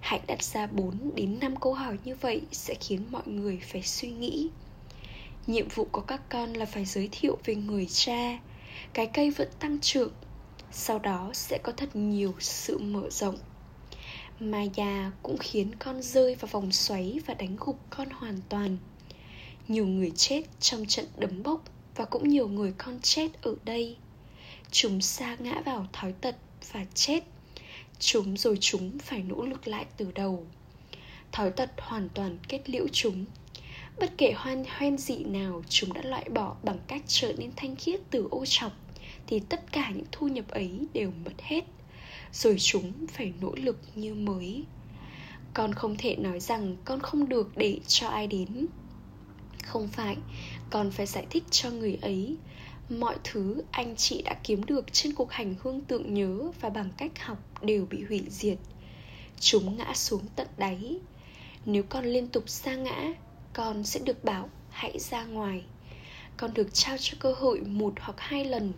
Hãy 0.00 0.20
đặt 0.26 0.42
ra 0.42 0.66
4 0.66 1.14
đến 1.14 1.38
5 1.40 1.56
câu 1.56 1.74
hỏi 1.74 1.96
như 2.04 2.14
vậy 2.14 2.42
sẽ 2.52 2.74
khiến 2.80 3.06
mọi 3.10 3.22
người 3.26 3.60
phải 3.62 3.82
suy 3.82 4.10
nghĩ. 4.10 4.48
Nhiệm 5.46 5.68
vụ 5.68 5.88
của 5.92 6.00
các 6.00 6.20
con 6.28 6.52
là 6.52 6.64
phải 6.64 6.84
giới 6.84 7.08
thiệu 7.12 7.38
về 7.44 7.54
người 7.54 7.86
cha. 7.86 8.38
Cái 8.92 9.06
cây 9.06 9.30
vẫn 9.30 9.48
tăng 9.60 9.78
trưởng. 9.80 10.12
Sau 10.72 10.98
đó 10.98 11.30
sẽ 11.34 11.58
có 11.62 11.72
thật 11.72 11.96
nhiều 11.96 12.34
sự 12.38 12.78
mở 12.78 13.10
rộng. 13.10 13.36
Maya 14.40 15.10
cũng 15.22 15.36
khiến 15.38 15.74
con 15.78 16.02
rơi 16.02 16.34
vào 16.34 16.48
vòng 16.52 16.72
xoáy 16.72 17.20
và 17.26 17.34
đánh 17.34 17.56
gục 17.60 17.78
con 17.90 18.10
hoàn 18.10 18.38
toàn. 18.48 18.76
Nhiều 19.68 19.86
người 19.86 20.12
chết 20.16 20.42
trong 20.60 20.86
trận 20.86 21.06
đấm 21.16 21.42
bốc 21.42 21.64
Và 21.96 22.04
cũng 22.04 22.28
nhiều 22.28 22.48
người 22.48 22.74
con 22.78 22.98
chết 23.02 23.28
ở 23.42 23.56
đây. 23.64 23.96
Chúng 24.70 25.00
sa 25.00 25.36
ngã 25.40 25.62
vào 25.64 25.86
thói 25.92 26.12
tật 26.12 26.36
và 26.72 26.86
chết. 26.94 27.24
Chúng 27.98 28.36
rồi 28.36 28.58
chúng 28.60 28.98
phải 28.98 29.22
nỗ 29.22 29.42
lực 29.42 29.68
lại 29.68 29.86
từ 29.96 30.12
đầu. 30.14 30.46
Thói 31.32 31.50
tật 31.50 31.70
hoàn 31.78 32.08
toàn 32.08 32.38
kết 32.48 32.70
liễu 32.70 32.86
chúng. 32.92 33.24
Bất 33.98 34.10
kể 34.18 34.32
hoan 34.36 34.64
hoen 34.68 34.98
dị 34.98 35.24
nào, 35.24 35.62
chúng 35.68 35.92
đã 35.92 36.02
loại 36.04 36.28
bỏ 36.28 36.56
bằng 36.62 36.78
cách 36.86 37.02
trở 37.06 37.32
nên 37.32 37.50
thanh 37.56 37.76
khiết 37.76 38.00
từ 38.10 38.28
ô 38.30 38.44
trọc 38.46 38.72
thì 39.26 39.40
tất 39.40 39.72
cả 39.72 39.90
những 39.90 40.06
thu 40.12 40.28
nhập 40.28 40.48
ấy 40.48 40.86
đều 40.92 41.10
mất 41.24 41.32
hết 41.38 41.64
rồi 42.32 42.56
chúng 42.58 42.92
phải 43.06 43.32
nỗ 43.40 43.54
lực 43.56 43.78
như 43.94 44.14
mới. 44.14 44.64
Con 45.54 45.74
không 45.74 45.96
thể 45.98 46.16
nói 46.16 46.40
rằng 46.40 46.76
con 46.84 47.00
không 47.00 47.28
được 47.28 47.56
để 47.56 47.80
cho 47.86 48.08
ai 48.08 48.26
đến. 48.26 48.66
Không 49.64 49.88
phải, 49.88 50.16
con 50.70 50.90
phải 50.90 51.06
giải 51.06 51.26
thích 51.30 51.44
cho 51.50 51.70
người 51.70 51.98
ấy. 52.02 52.36
Mọi 52.88 53.16
thứ 53.24 53.62
anh 53.70 53.96
chị 53.96 54.22
đã 54.22 54.34
kiếm 54.44 54.64
được 54.64 54.92
trên 54.92 55.14
cuộc 55.14 55.32
hành 55.32 55.54
hương 55.62 55.80
tượng 55.80 56.14
nhớ 56.14 56.50
và 56.60 56.68
bằng 56.68 56.90
cách 56.96 57.24
học 57.24 57.38
đều 57.62 57.86
bị 57.90 58.04
hủy 58.04 58.22
diệt. 58.28 58.58
Chúng 59.40 59.76
ngã 59.76 59.94
xuống 59.94 60.22
tận 60.36 60.48
đáy. 60.56 60.98
Nếu 61.66 61.82
con 61.82 62.04
liên 62.04 62.28
tục 62.28 62.44
sa 62.46 62.74
ngã, 62.74 63.14
con 63.52 63.84
sẽ 63.84 64.00
được 64.04 64.24
bảo 64.24 64.48
hãy 64.70 64.98
ra 64.98 65.24
ngoài. 65.24 65.62
Con 66.36 66.54
được 66.54 66.68
trao 66.74 66.96
cho 67.00 67.16
cơ 67.20 67.32
hội 67.32 67.60
một 67.60 67.92
hoặc 68.00 68.16
hai 68.18 68.44
lần 68.44 68.72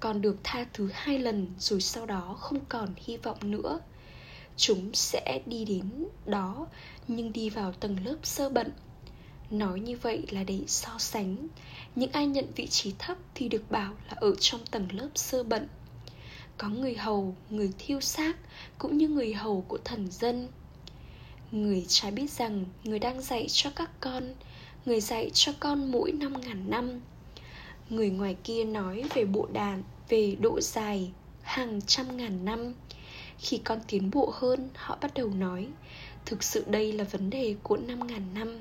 còn 0.00 0.22
được 0.22 0.36
tha 0.44 0.66
thứ 0.72 0.88
hai 0.92 1.18
lần 1.18 1.46
rồi 1.58 1.80
sau 1.80 2.06
đó 2.06 2.36
không 2.40 2.60
còn 2.68 2.88
hy 2.96 3.16
vọng 3.16 3.38
nữa. 3.42 3.80
Chúng 4.56 4.94
sẽ 4.94 5.40
đi 5.46 5.64
đến 5.64 6.06
đó, 6.26 6.66
nhưng 7.08 7.32
đi 7.32 7.50
vào 7.50 7.72
tầng 7.72 7.96
lớp 8.04 8.16
sơ 8.22 8.48
bận. 8.48 8.72
Nói 9.50 9.80
như 9.80 9.96
vậy 10.02 10.26
là 10.30 10.44
để 10.44 10.60
so 10.66 10.98
sánh. 10.98 11.48
Những 11.94 12.12
ai 12.12 12.26
nhận 12.26 12.46
vị 12.56 12.66
trí 12.66 12.94
thấp 12.98 13.16
thì 13.34 13.48
được 13.48 13.70
bảo 13.70 13.92
là 14.08 14.14
ở 14.16 14.34
trong 14.40 14.60
tầng 14.70 14.88
lớp 14.92 15.08
sơ 15.14 15.42
bận. 15.42 15.68
Có 16.58 16.68
người 16.68 16.94
hầu, 16.94 17.36
người 17.50 17.72
thiêu 17.78 18.00
xác, 18.00 18.36
cũng 18.78 18.98
như 18.98 19.08
người 19.08 19.34
hầu 19.34 19.64
của 19.68 19.78
thần 19.84 20.10
dân. 20.10 20.48
Người 21.52 21.84
trái 21.88 22.10
biết 22.10 22.30
rằng 22.30 22.64
người 22.84 22.98
đang 22.98 23.22
dạy 23.22 23.46
cho 23.48 23.70
các 23.76 23.90
con, 24.00 24.34
người 24.86 25.00
dạy 25.00 25.30
cho 25.34 25.52
con 25.60 25.92
mỗi 25.92 26.12
năm 26.12 26.40
ngàn 26.40 26.70
năm 26.70 27.00
người 27.90 28.10
ngoài 28.10 28.36
kia 28.44 28.64
nói 28.64 29.04
về 29.14 29.24
bộ 29.24 29.48
đàn, 29.52 29.82
về 30.08 30.36
độ 30.40 30.60
dài, 30.60 31.12
hàng 31.42 31.80
trăm 31.86 32.16
ngàn 32.16 32.44
năm. 32.44 32.74
Khi 33.38 33.60
con 33.64 33.78
tiến 33.88 34.10
bộ 34.10 34.32
hơn, 34.36 34.68
họ 34.74 34.98
bắt 35.00 35.14
đầu 35.14 35.28
nói, 35.28 35.68
thực 36.26 36.42
sự 36.42 36.64
đây 36.66 36.92
là 36.92 37.04
vấn 37.04 37.30
đề 37.30 37.54
của 37.62 37.76
năm 37.76 38.06
ngàn 38.06 38.34
năm. 38.34 38.60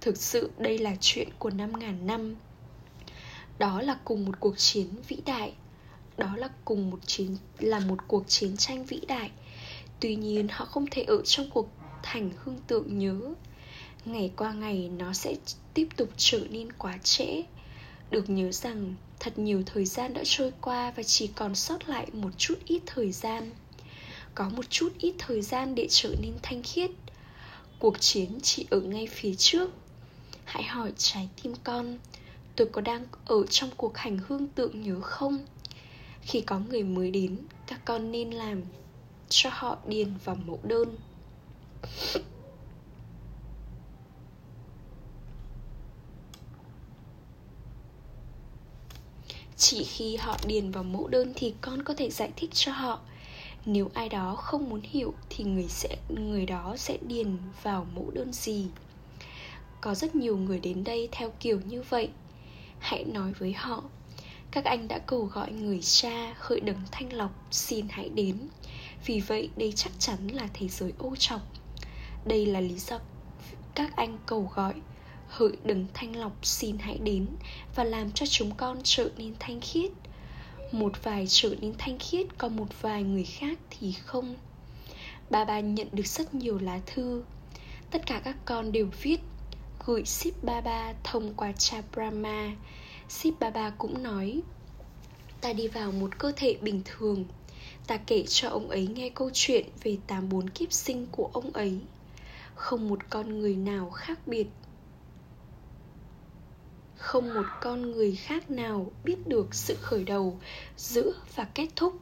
Thực 0.00 0.16
sự 0.16 0.50
đây 0.58 0.78
là 0.78 0.96
chuyện 1.00 1.28
của 1.38 1.50
năm 1.50 1.78
ngàn 1.78 2.06
năm. 2.06 2.36
Đó 3.58 3.82
là 3.82 3.98
cùng 4.04 4.24
một 4.24 4.40
cuộc 4.40 4.58
chiến 4.58 4.88
vĩ 5.08 5.16
đại. 5.26 5.52
Đó 6.16 6.36
là 6.36 6.48
cùng 6.64 6.90
một 6.90 6.98
chiến, 7.06 7.36
là 7.58 7.80
một 7.80 7.98
cuộc 8.08 8.28
chiến 8.28 8.56
tranh 8.56 8.84
vĩ 8.84 9.00
đại. 9.08 9.30
Tuy 10.00 10.16
nhiên, 10.16 10.48
họ 10.50 10.64
không 10.64 10.86
thể 10.90 11.02
ở 11.02 11.22
trong 11.24 11.50
cuộc 11.50 11.68
thành 12.02 12.30
hương 12.44 12.58
tượng 12.66 12.98
nhớ. 12.98 13.20
Ngày 14.04 14.32
qua 14.36 14.52
ngày, 14.52 14.90
nó 14.98 15.12
sẽ 15.12 15.34
tiếp 15.74 15.88
tục 15.96 16.08
trở 16.16 16.40
nên 16.50 16.72
quá 16.72 16.98
trễ 17.02 17.42
được 18.10 18.30
nhớ 18.30 18.52
rằng 18.52 18.94
thật 19.20 19.38
nhiều 19.38 19.62
thời 19.66 19.84
gian 19.84 20.14
đã 20.14 20.22
trôi 20.24 20.52
qua 20.60 20.92
và 20.96 21.02
chỉ 21.02 21.26
còn 21.26 21.54
sót 21.54 21.88
lại 21.88 22.06
một 22.12 22.30
chút 22.38 22.54
ít 22.66 22.82
thời 22.86 23.12
gian. 23.12 23.50
Có 24.34 24.48
một 24.48 24.70
chút 24.70 24.92
ít 24.98 25.14
thời 25.18 25.42
gian 25.42 25.74
để 25.74 25.86
trở 25.90 26.14
nên 26.22 26.32
thanh 26.42 26.62
khiết. 26.62 26.90
Cuộc 27.78 28.00
chiến 28.00 28.38
chỉ 28.42 28.66
ở 28.70 28.80
ngay 28.80 29.06
phía 29.06 29.34
trước. 29.34 29.70
Hãy 30.44 30.62
hỏi 30.62 30.92
trái 30.96 31.28
tim 31.42 31.54
con, 31.64 31.98
tôi 32.56 32.68
có 32.72 32.80
đang 32.80 33.06
ở 33.24 33.46
trong 33.46 33.70
cuộc 33.76 33.96
hành 33.96 34.18
hương 34.28 34.48
tượng 34.48 34.82
nhớ 34.82 35.00
không? 35.00 35.38
Khi 36.22 36.40
có 36.40 36.58
người 36.58 36.82
mới 36.82 37.10
đến, 37.10 37.38
các 37.66 37.80
con 37.84 38.12
nên 38.12 38.30
làm 38.30 38.62
cho 39.28 39.50
họ 39.52 39.78
điền 39.86 40.12
vào 40.24 40.36
mẫu 40.46 40.60
đơn. 40.62 40.96
Chỉ 49.70 49.84
khi 49.84 50.16
họ 50.16 50.36
điền 50.46 50.70
vào 50.70 50.84
mẫu 50.84 51.08
đơn 51.08 51.32
thì 51.36 51.54
con 51.60 51.82
có 51.82 51.94
thể 51.94 52.10
giải 52.10 52.30
thích 52.36 52.50
cho 52.52 52.72
họ. 52.72 53.00
Nếu 53.66 53.90
ai 53.94 54.08
đó 54.08 54.34
không 54.34 54.68
muốn 54.70 54.80
hiểu 54.84 55.14
thì 55.28 55.44
người 55.44 55.68
sẽ, 55.68 55.96
người 56.08 56.46
đó 56.46 56.74
sẽ 56.76 56.98
điền 57.08 57.36
vào 57.62 57.86
mẫu 57.94 58.10
đơn 58.10 58.32
gì? 58.32 58.66
Có 59.80 59.94
rất 59.94 60.14
nhiều 60.14 60.36
người 60.36 60.60
đến 60.60 60.84
đây 60.84 61.08
theo 61.12 61.32
kiểu 61.40 61.60
như 61.66 61.82
vậy. 61.82 62.08
Hãy 62.78 63.04
nói 63.04 63.32
với 63.32 63.52
họ, 63.52 63.82
các 64.50 64.64
anh 64.64 64.88
đã 64.88 64.98
cầu 64.98 65.24
gọi 65.24 65.52
người 65.52 65.80
cha 65.82 66.34
khởi 66.34 66.60
đấng 66.60 66.80
thanh 66.90 67.12
lọc, 67.12 67.30
xin 67.50 67.86
hãy 67.90 68.08
đến. 68.08 68.36
Vì 69.06 69.20
vậy 69.20 69.50
đây 69.56 69.72
chắc 69.76 69.92
chắn 69.98 70.28
là 70.28 70.48
thế 70.54 70.68
giới 70.68 70.92
ô 70.98 71.16
trọc 71.16 71.40
đây 72.24 72.46
là 72.46 72.60
lý 72.60 72.78
do 72.78 72.98
các 73.74 73.96
anh 73.96 74.18
cầu 74.26 74.50
gọi 74.54 74.74
hỡi 75.30 75.52
đừng 75.64 75.86
thanh 75.94 76.16
lọc, 76.16 76.32
xin 76.42 76.78
hãy 76.78 76.98
đến 76.98 77.26
và 77.74 77.84
làm 77.84 78.12
cho 78.12 78.26
chúng 78.26 78.54
con 78.56 78.80
trở 78.84 79.08
nên 79.16 79.34
thanh 79.38 79.60
khiết. 79.60 79.90
Một 80.72 80.92
vài 81.02 81.24
trở 81.28 81.54
nên 81.60 81.74
thanh 81.78 81.98
khiết, 81.98 82.26
còn 82.38 82.56
một 82.56 82.82
vài 82.82 83.02
người 83.02 83.24
khác 83.24 83.58
thì 83.70 83.92
không. 83.92 84.36
Bà 85.30 85.44
bà 85.44 85.60
nhận 85.60 85.88
được 85.92 86.06
rất 86.06 86.34
nhiều 86.34 86.58
lá 86.58 86.80
thư. 86.86 87.22
Tất 87.90 88.06
cả 88.06 88.20
các 88.24 88.36
con 88.44 88.72
đều 88.72 88.88
viết, 89.02 89.20
gửi 89.86 90.04
ship 90.04 90.44
ba 90.44 90.92
thông 91.04 91.34
qua 91.34 91.52
cha 91.52 91.82
brahma. 91.94 92.56
Ship 93.08 93.40
ba 93.40 93.70
cũng 93.78 94.02
nói, 94.02 94.40
ta 95.40 95.52
đi 95.52 95.68
vào 95.68 95.92
một 95.92 96.18
cơ 96.18 96.32
thể 96.36 96.56
bình 96.60 96.82
thường. 96.84 97.24
Ta 97.86 97.96
kể 97.96 98.24
cho 98.28 98.48
ông 98.48 98.70
ấy 98.70 98.86
nghe 98.86 99.08
câu 99.08 99.30
chuyện 99.32 99.66
về 99.82 99.96
tám 100.06 100.28
bốn 100.28 100.50
kiếp 100.50 100.72
sinh 100.72 101.06
của 101.12 101.30
ông 101.32 101.50
ấy. 101.52 101.78
Không 102.54 102.88
một 102.88 103.10
con 103.10 103.40
người 103.40 103.56
nào 103.56 103.90
khác 103.90 104.18
biệt 104.26 104.46
không 107.00 107.34
một 107.34 107.46
con 107.60 107.90
người 107.90 108.16
khác 108.16 108.50
nào 108.50 108.92
biết 109.04 109.16
được 109.26 109.54
sự 109.54 109.76
khởi 109.80 110.04
đầu, 110.04 110.38
giữa 110.76 111.12
và 111.34 111.44
kết 111.54 111.68
thúc. 111.76 112.00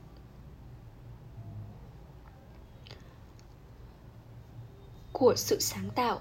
Của 5.13 5.35
sự 5.37 5.61
sáng 5.61 5.91
tạo. 5.95 6.21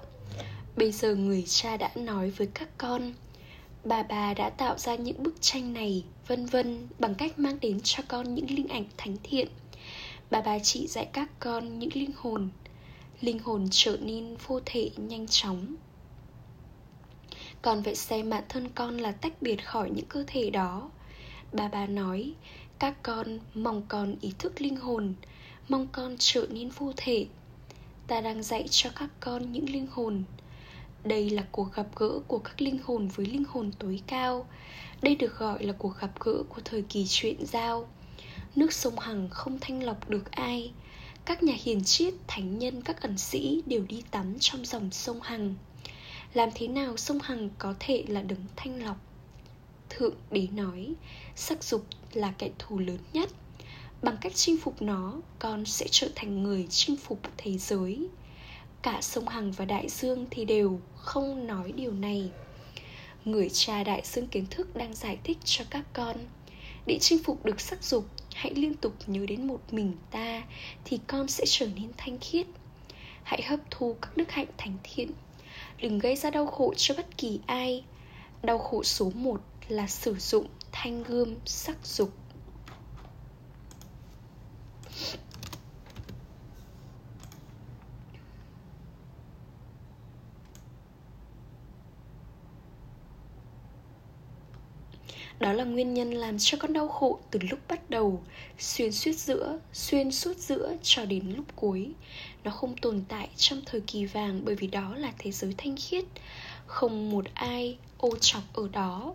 Bây 0.76 0.92
giờ 0.92 1.14
người 1.14 1.44
cha 1.46 1.76
đã 1.76 1.90
nói 1.94 2.30
với 2.30 2.48
các 2.54 2.68
con, 2.78 3.12
bà 3.84 4.02
bà 4.02 4.34
đã 4.34 4.50
tạo 4.50 4.78
ra 4.78 4.94
những 4.94 5.22
bức 5.22 5.34
tranh 5.40 5.72
này, 5.72 6.04
vân 6.26 6.46
vân, 6.46 6.88
bằng 6.98 7.14
cách 7.14 7.38
mang 7.38 7.58
đến 7.60 7.80
cho 7.84 8.02
con 8.08 8.34
những 8.34 8.50
linh 8.50 8.68
ảnh 8.68 8.84
thánh 8.96 9.16
thiện. 9.22 9.48
Bà 10.30 10.40
bà 10.40 10.58
chỉ 10.58 10.86
dạy 10.86 11.08
các 11.12 11.30
con 11.40 11.78
những 11.78 11.90
linh 11.94 12.12
hồn. 12.16 12.48
Linh 13.20 13.38
hồn 13.38 13.68
trở 13.70 13.96
nên 14.00 14.36
vô 14.46 14.60
thể 14.66 14.90
nhanh 14.96 15.26
chóng 15.26 15.76
con 17.62 17.82
phải 17.82 17.94
xem 17.94 18.30
bản 18.30 18.44
thân 18.48 18.68
con 18.74 18.98
là 18.98 19.12
tách 19.12 19.42
biệt 19.42 19.66
khỏi 19.66 19.90
những 19.90 20.06
cơ 20.06 20.24
thể 20.26 20.50
đó. 20.50 20.90
Bà 21.52 21.68
bà 21.68 21.86
nói, 21.86 22.32
các 22.78 23.02
con 23.02 23.38
mong 23.54 23.82
con 23.88 24.16
ý 24.20 24.32
thức 24.38 24.60
linh 24.60 24.76
hồn, 24.76 25.14
mong 25.68 25.86
con 25.92 26.16
trở 26.18 26.46
nên 26.50 26.68
vô 26.68 26.92
thể. 26.96 27.26
Ta 28.06 28.20
đang 28.20 28.42
dạy 28.42 28.66
cho 28.70 28.90
các 28.96 29.10
con 29.20 29.52
những 29.52 29.70
linh 29.70 29.86
hồn. 29.90 30.24
Đây 31.04 31.30
là 31.30 31.44
cuộc 31.52 31.72
gặp 31.74 31.86
gỡ 31.96 32.18
của 32.26 32.38
các 32.38 32.60
linh 32.60 32.78
hồn 32.84 33.08
với 33.08 33.26
linh 33.26 33.44
hồn 33.48 33.72
tối 33.78 34.02
cao. 34.06 34.46
Đây 35.02 35.16
được 35.16 35.38
gọi 35.38 35.64
là 35.64 35.72
cuộc 35.72 36.00
gặp 36.00 36.10
gỡ 36.20 36.42
của 36.48 36.60
thời 36.64 36.82
kỳ 36.82 37.04
chuyện 37.08 37.46
giao. 37.46 37.88
Nước 38.56 38.72
sông 38.72 38.98
hằng 38.98 39.28
không 39.30 39.58
thanh 39.60 39.82
lọc 39.82 40.10
được 40.10 40.30
ai. 40.30 40.72
Các 41.24 41.42
nhà 41.42 41.54
hiền 41.62 41.84
triết, 41.84 42.14
thánh 42.26 42.58
nhân, 42.58 42.82
các 42.82 43.02
ẩn 43.02 43.18
sĩ 43.18 43.62
đều 43.66 43.84
đi 43.88 44.02
tắm 44.10 44.36
trong 44.40 44.64
dòng 44.64 44.90
sông 44.90 45.20
hằng 45.20 45.54
làm 46.34 46.48
thế 46.54 46.68
nào 46.68 46.96
sông 46.96 47.18
hằng 47.22 47.50
có 47.58 47.74
thể 47.80 48.04
là 48.08 48.22
đứng 48.22 48.44
thanh 48.56 48.82
lọc? 48.82 48.96
Thượng 49.88 50.14
đế 50.30 50.46
nói, 50.52 50.94
sắc 51.34 51.64
dục 51.64 51.86
là 52.12 52.32
kẻ 52.38 52.50
thù 52.58 52.78
lớn 52.78 52.98
nhất. 53.12 53.30
Bằng 54.02 54.16
cách 54.20 54.32
chinh 54.34 54.56
phục 54.58 54.82
nó, 54.82 55.14
con 55.38 55.64
sẽ 55.64 55.86
trở 55.90 56.08
thành 56.14 56.42
người 56.42 56.66
chinh 56.70 56.96
phục 56.96 57.20
thế 57.36 57.58
giới. 57.58 58.08
Cả 58.82 59.00
sông 59.00 59.28
hằng 59.28 59.52
và 59.52 59.64
đại 59.64 59.88
dương 59.88 60.26
thì 60.30 60.44
đều 60.44 60.80
không 60.96 61.46
nói 61.46 61.72
điều 61.72 61.92
này. 61.92 62.30
Người 63.24 63.48
cha 63.52 63.84
đại 63.84 64.02
dương 64.04 64.28
kiến 64.28 64.46
thức 64.50 64.76
đang 64.76 64.94
giải 64.94 65.18
thích 65.24 65.38
cho 65.44 65.64
các 65.70 65.84
con, 65.92 66.16
để 66.86 66.98
chinh 67.00 67.22
phục 67.24 67.44
được 67.44 67.60
sắc 67.60 67.84
dục, 67.84 68.06
hãy 68.34 68.54
liên 68.54 68.74
tục 68.74 68.94
nhớ 69.06 69.26
đến 69.28 69.46
một 69.46 69.60
mình 69.70 69.92
ta, 70.10 70.42
thì 70.84 70.98
con 71.06 71.28
sẽ 71.28 71.44
trở 71.46 71.66
nên 71.66 71.90
thanh 71.96 72.18
khiết. 72.18 72.46
Hãy 73.22 73.42
hấp 73.42 73.60
thu 73.70 73.96
các 74.00 74.16
đức 74.16 74.30
hạnh 74.30 74.46
thánh 74.56 74.76
thiện 74.82 75.10
đừng 75.80 75.98
gây 75.98 76.16
ra 76.16 76.30
đau 76.30 76.46
khổ 76.46 76.74
cho 76.76 76.94
bất 76.94 77.18
kỳ 77.18 77.40
ai. 77.46 77.84
Đau 78.42 78.58
khổ 78.58 78.82
số 78.82 79.10
1 79.14 79.40
là 79.68 79.86
sử 79.86 80.14
dụng 80.18 80.46
thanh 80.72 81.02
gươm 81.02 81.34
sắc 81.44 81.86
dục. 81.86 82.10
Đó 95.38 95.52
là 95.52 95.64
nguyên 95.64 95.94
nhân 95.94 96.10
làm 96.10 96.38
cho 96.38 96.58
con 96.60 96.72
đau 96.72 96.88
khổ 96.88 97.18
từ 97.30 97.40
lúc 97.50 97.58
bắt 97.68 97.90
đầu, 97.90 98.22
xuyên 98.58 98.92
suốt 98.92 99.12
giữa, 99.12 99.58
xuyên 99.72 100.12
suốt 100.12 100.36
giữa 100.36 100.76
cho 100.82 101.04
đến 101.04 101.32
lúc 101.36 101.46
cuối. 101.56 101.92
Nó 102.44 102.50
không 102.50 102.76
tồn 102.76 103.02
tại 103.08 103.28
trong 103.36 103.62
thời 103.66 103.80
kỳ 103.80 104.06
vàng 104.06 104.40
bởi 104.44 104.54
vì 104.54 104.66
đó 104.66 104.94
là 104.96 105.12
thế 105.18 105.32
giới 105.32 105.54
thanh 105.58 105.76
khiết. 105.76 106.04
Không 106.66 107.10
một 107.10 107.24
ai 107.34 107.78
ô 107.98 108.10
chọc 108.20 108.42
ở 108.54 108.68
đó. 108.72 109.14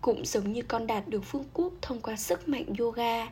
Cũng 0.00 0.26
giống 0.26 0.52
như 0.52 0.62
con 0.62 0.86
đạt 0.86 1.08
được 1.08 1.24
phương 1.24 1.44
quốc 1.52 1.72
thông 1.82 2.00
qua 2.00 2.16
sức 2.16 2.48
mạnh 2.48 2.66
yoga, 2.78 3.26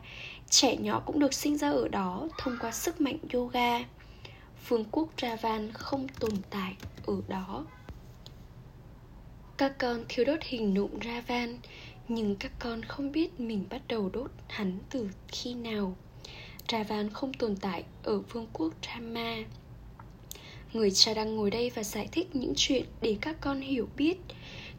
trẻ 0.49 0.77
nhỏ 0.77 1.03
cũng 1.05 1.19
được 1.19 1.33
sinh 1.33 1.57
ra 1.57 1.69
ở 1.69 1.87
đó 1.87 2.27
thông 2.37 2.57
qua 2.61 2.71
sức 2.71 3.01
mạnh 3.01 3.17
yoga. 3.33 3.79
Phương 4.63 4.85
quốc 4.91 5.09
ravan 5.21 5.71
không 5.73 6.07
tồn 6.07 6.31
tại 6.49 6.75
ở 7.05 7.13
đó. 7.27 7.65
Các 9.57 9.77
con 9.77 10.05
thiếu 10.09 10.25
đốt 10.25 10.39
hình 10.41 10.73
nụm 10.73 10.91
ravan 11.05 11.57
nhưng 12.13 12.35
các 12.35 12.51
con 12.59 12.83
không 12.83 13.11
biết 13.11 13.39
mình 13.39 13.65
bắt 13.69 13.81
đầu 13.87 14.09
đốt 14.13 14.31
hắn 14.47 14.79
từ 14.89 15.09
khi 15.27 15.53
nào. 15.53 15.95
Ravan 16.71 17.09
không 17.09 17.33
tồn 17.33 17.55
tại 17.55 17.83
ở 18.03 18.19
vương 18.19 18.47
quốc 18.53 18.73
rama 18.87 19.35
người 20.73 20.91
cha 20.91 21.13
đang 21.13 21.35
ngồi 21.35 21.51
đây 21.51 21.71
và 21.75 21.83
giải 21.83 22.09
thích 22.11 22.35
những 22.35 22.53
chuyện 22.55 22.85
để 23.01 23.17
các 23.21 23.35
con 23.41 23.61
hiểu 23.61 23.87
biết. 23.97 24.17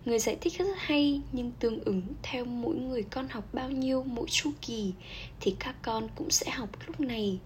Người 0.05 0.19
giải 0.19 0.37
thích 0.41 0.53
rất 0.59 0.67
hay, 0.77 1.21
nhưng 1.33 1.53
tương 1.61 1.85
ứng 1.85 2.03
theo 2.23 2.45
mỗi 2.45 2.75
người 2.75 3.03
con 3.03 3.29
học 3.29 3.45
bao 3.53 3.71
nhiêu 3.71 4.03
mỗi 4.03 4.27
chu 4.29 4.51
kỳ 4.61 4.93
thì 5.41 5.57
các 5.59 5.75
con 5.83 6.09
cũng 6.15 6.31
sẽ 6.31 6.51
học 6.51 6.69
lúc 6.87 7.01
này. 7.01 7.39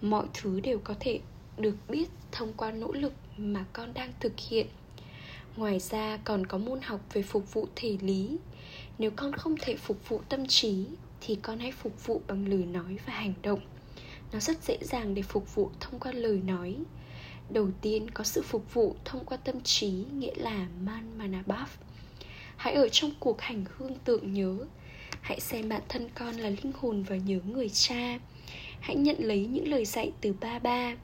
Mọi 0.00 0.26
thứ 0.34 0.60
đều 0.60 0.78
có 0.84 0.94
thể 1.00 1.20
được 1.58 1.76
biết 1.88 2.08
thông 2.32 2.52
qua 2.52 2.70
nỗ 2.70 2.92
lực 2.92 3.12
mà 3.36 3.64
con 3.72 3.94
đang 3.94 4.12
thực 4.20 4.32
hiện 4.38 4.66
ngoài 5.56 5.78
ra 5.78 6.18
còn 6.24 6.46
có 6.46 6.58
môn 6.58 6.80
học 6.82 7.00
về 7.12 7.22
phục 7.22 7.52
vụ 7.52 7.68
thể 7.76 7.96
lý. 8.00 8.36
Nếu 8.98 9.10
con 9.16 9.32
không 9.32 9.54
thể 9.60 9.76
phục 9.76 10.08
vụ 10.08 10.20
tâm 10.28 10.46
trí, 10.46 10.84
thì 11.20 11.38
con 11.42 11.58
hãy 11.58 11.72
phục 11.72 12.06
vụ 12.06 12.22
bằng 12.28 12.48
lời 12.48 12.64
nói 12.64 12.98
và 13.06 13.12
hành 13.12 13.34
động. 13.42 13.60
Nó 14.32 14.40
rất 14.40 14.62
dễ 14.62 14.78
dàng 14.80 15.14
để 15.14 15.22
phục 15.22 15.54
vụ 15.54 15.70
thông 15.80 16.00
qua 16.00 16.12
lời 16.12 16.40
nói. 16.46 16.76
Đầu 17.50 17.68
tiên, 17.80 18.10
có 18.10 18.24
sự 18.24 18.42
phục 18.42 18.74
vụ 18.74 18.96
thông 19.04 19.24
qua 19.24 19.36
tâm 19.36 19.60
trí, 19.60 19.90
nghĩa 19.90 20.34
là 20.36 20.66
man 20.80 21.18
manabhav 21.18 21.68
hãy 22.60 22.74
ở 22.74 22.88
trong 22.88 23.10
cuộc 23.20 23.40
hành 23.40 23.64
hương 23.76 23.94
tượng 24.04 24.32
nhớ. 24.32 24.56
Hãy 25.20 25.40
xem 25.40 25.68
bản 25.68 25.82
thân 25.88 26.08
con 26.14 26.34
là 26.34 26.50
linh 26.50 26.72
hồn 26.80 27.02
và 27.02 27.16
nhớ 27.16 27.38
người 27.46 27.68
cha. 27.68 28.18
Hãy 28.80 28.96
nhận 28.96 29.16
lấy 29.18 29.46
những 29.46 29.68
lời 29.68 29.84
dạy 29.84 30.12
từ 30.20 30.34
ba 30.40 30.58
ba. 30.58 30.96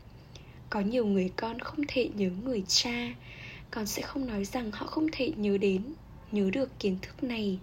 Có 0.71 0.81
nhiều 0.81 1.07
người 1.07 1.33
con 1.37 1.59
không 1.59 1.85
thể 1.89 2.11
nhớ 2.15 2.31
người 2.45 2.65
cha 2.69 3.15
con 3.71 3.87
sẽ 3.87 4.03
không 4.03 4.27
nói 4.27 4.45
rằng 4.45 4.71
họ 4.73 4.87
không 4.87 5.07
thể 5.13 5.33
nhớ 5.37 5.59
đến, 5.59 5.83
nhớ 6.33 6.51
được 6.53 6.79
kiến 6.79 6.97
thức 7.03 7.23
này. 7.23 7.59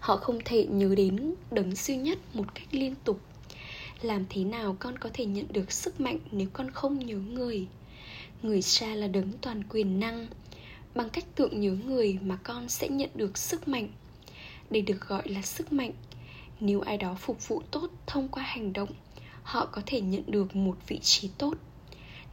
Họ 0.00 0.16
không 0.16 0.38
thể 0.44 0.66
nhớ 0.70 0.94
đến 0.96 1.34
đấng 1.50 1.74
duy 1.74 1.96
nhất 1.96 2.18
một 2.34 2.54
cách 2.54 2.66
liên 2.70 2.94
tục. 3.04 3.20
Làm 4.02 4.24
thế 4.28 4.44
nào 4.44 4.76
con 4.78 4.98
có 4.98 5.10
thể 5.14 5.26
nhận 5.26 5.46
được 5.52 5.72
sức 5.72 6.00
mạnh 6.00 6.18
nếu 6.30 6.48
con 6.52 6.70
không 6.70 7.06
nhớ 7.06 7.16
người? 7.16 7.66
Người 8.42 8.62
cha 8.62 8.86
là 8.86 9.06
đấng 9.06 9.32
toàn 9.40 9.62
quyền 9.70 10.00
năng. 10.00 10.26
Bằng 10.94 11.10
cách 11.10 11.24
tượng 11.34 11.60
nhớ 11.60 11.76
người 11.86 12.18
mà 12.22 12.36
con 12.36 12.68
sẽ 12.68 12.88
nhận 12.88 13.10
được 13.14 13.38
sức 13.38 13.68
mạnh. 13.68 13.88
Đây 14.70 14.82
được 14.82 15.00
gọi 15.08 15.28
là 15.28 15.42
sức 15.42 15.72
mạnh, 15.72 15.92
nếu 16.60 16.80
ai 16.80 16.96
đó 16.96 17.16
phục 17.18 17.48
vụ 17.48 17.62
tốt 17.70 17.90
thông 18.06 18.28
qua 18.28 18.42
hành 18.42 18.72
động, 18.72 18.88
họ 19.42 19.66
có 19.66 19.82
thể 19.86 20.00
nhận 20.00 20.22
được 20.26 20.56
một 20.56 20.76
vị 20.88 20.98
trí 21.02 21.30
tốt. 21.38 21.54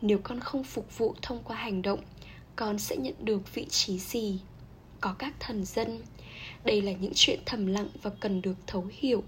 Nếu 0.01 0.19
con 0.23 0.39
không 0.39 0.63
phục 0.63 0.97
vụ 0.97 1.15
thông 1.21 1.43
qua 1.43 1.55
hành 1.55 1.81
động 1.81 1.99
con 2.55 2.79
sẽ 2.79 2.97
nhận 2.97 3.15
được 3.19 3.53
vị 3.53 3.65
trí 3.69 3.99
gì? 3.99 4.39
Có 5.01 5.15
các 5.19 5.33
thần 5.39 5.65
dân. 5.65 6.01
Đây 6.63 6.81
là 6.81 6.91
những 6.91 7.11
chuyện 7.15 7.39
thầm 7.45 7.65
lặng 7.67 7.87
và 8.01 8.09
cần 8.19 8.41
được 8.41 8.55
thấu 8.67 8.87
hiểu. 8.91 9.23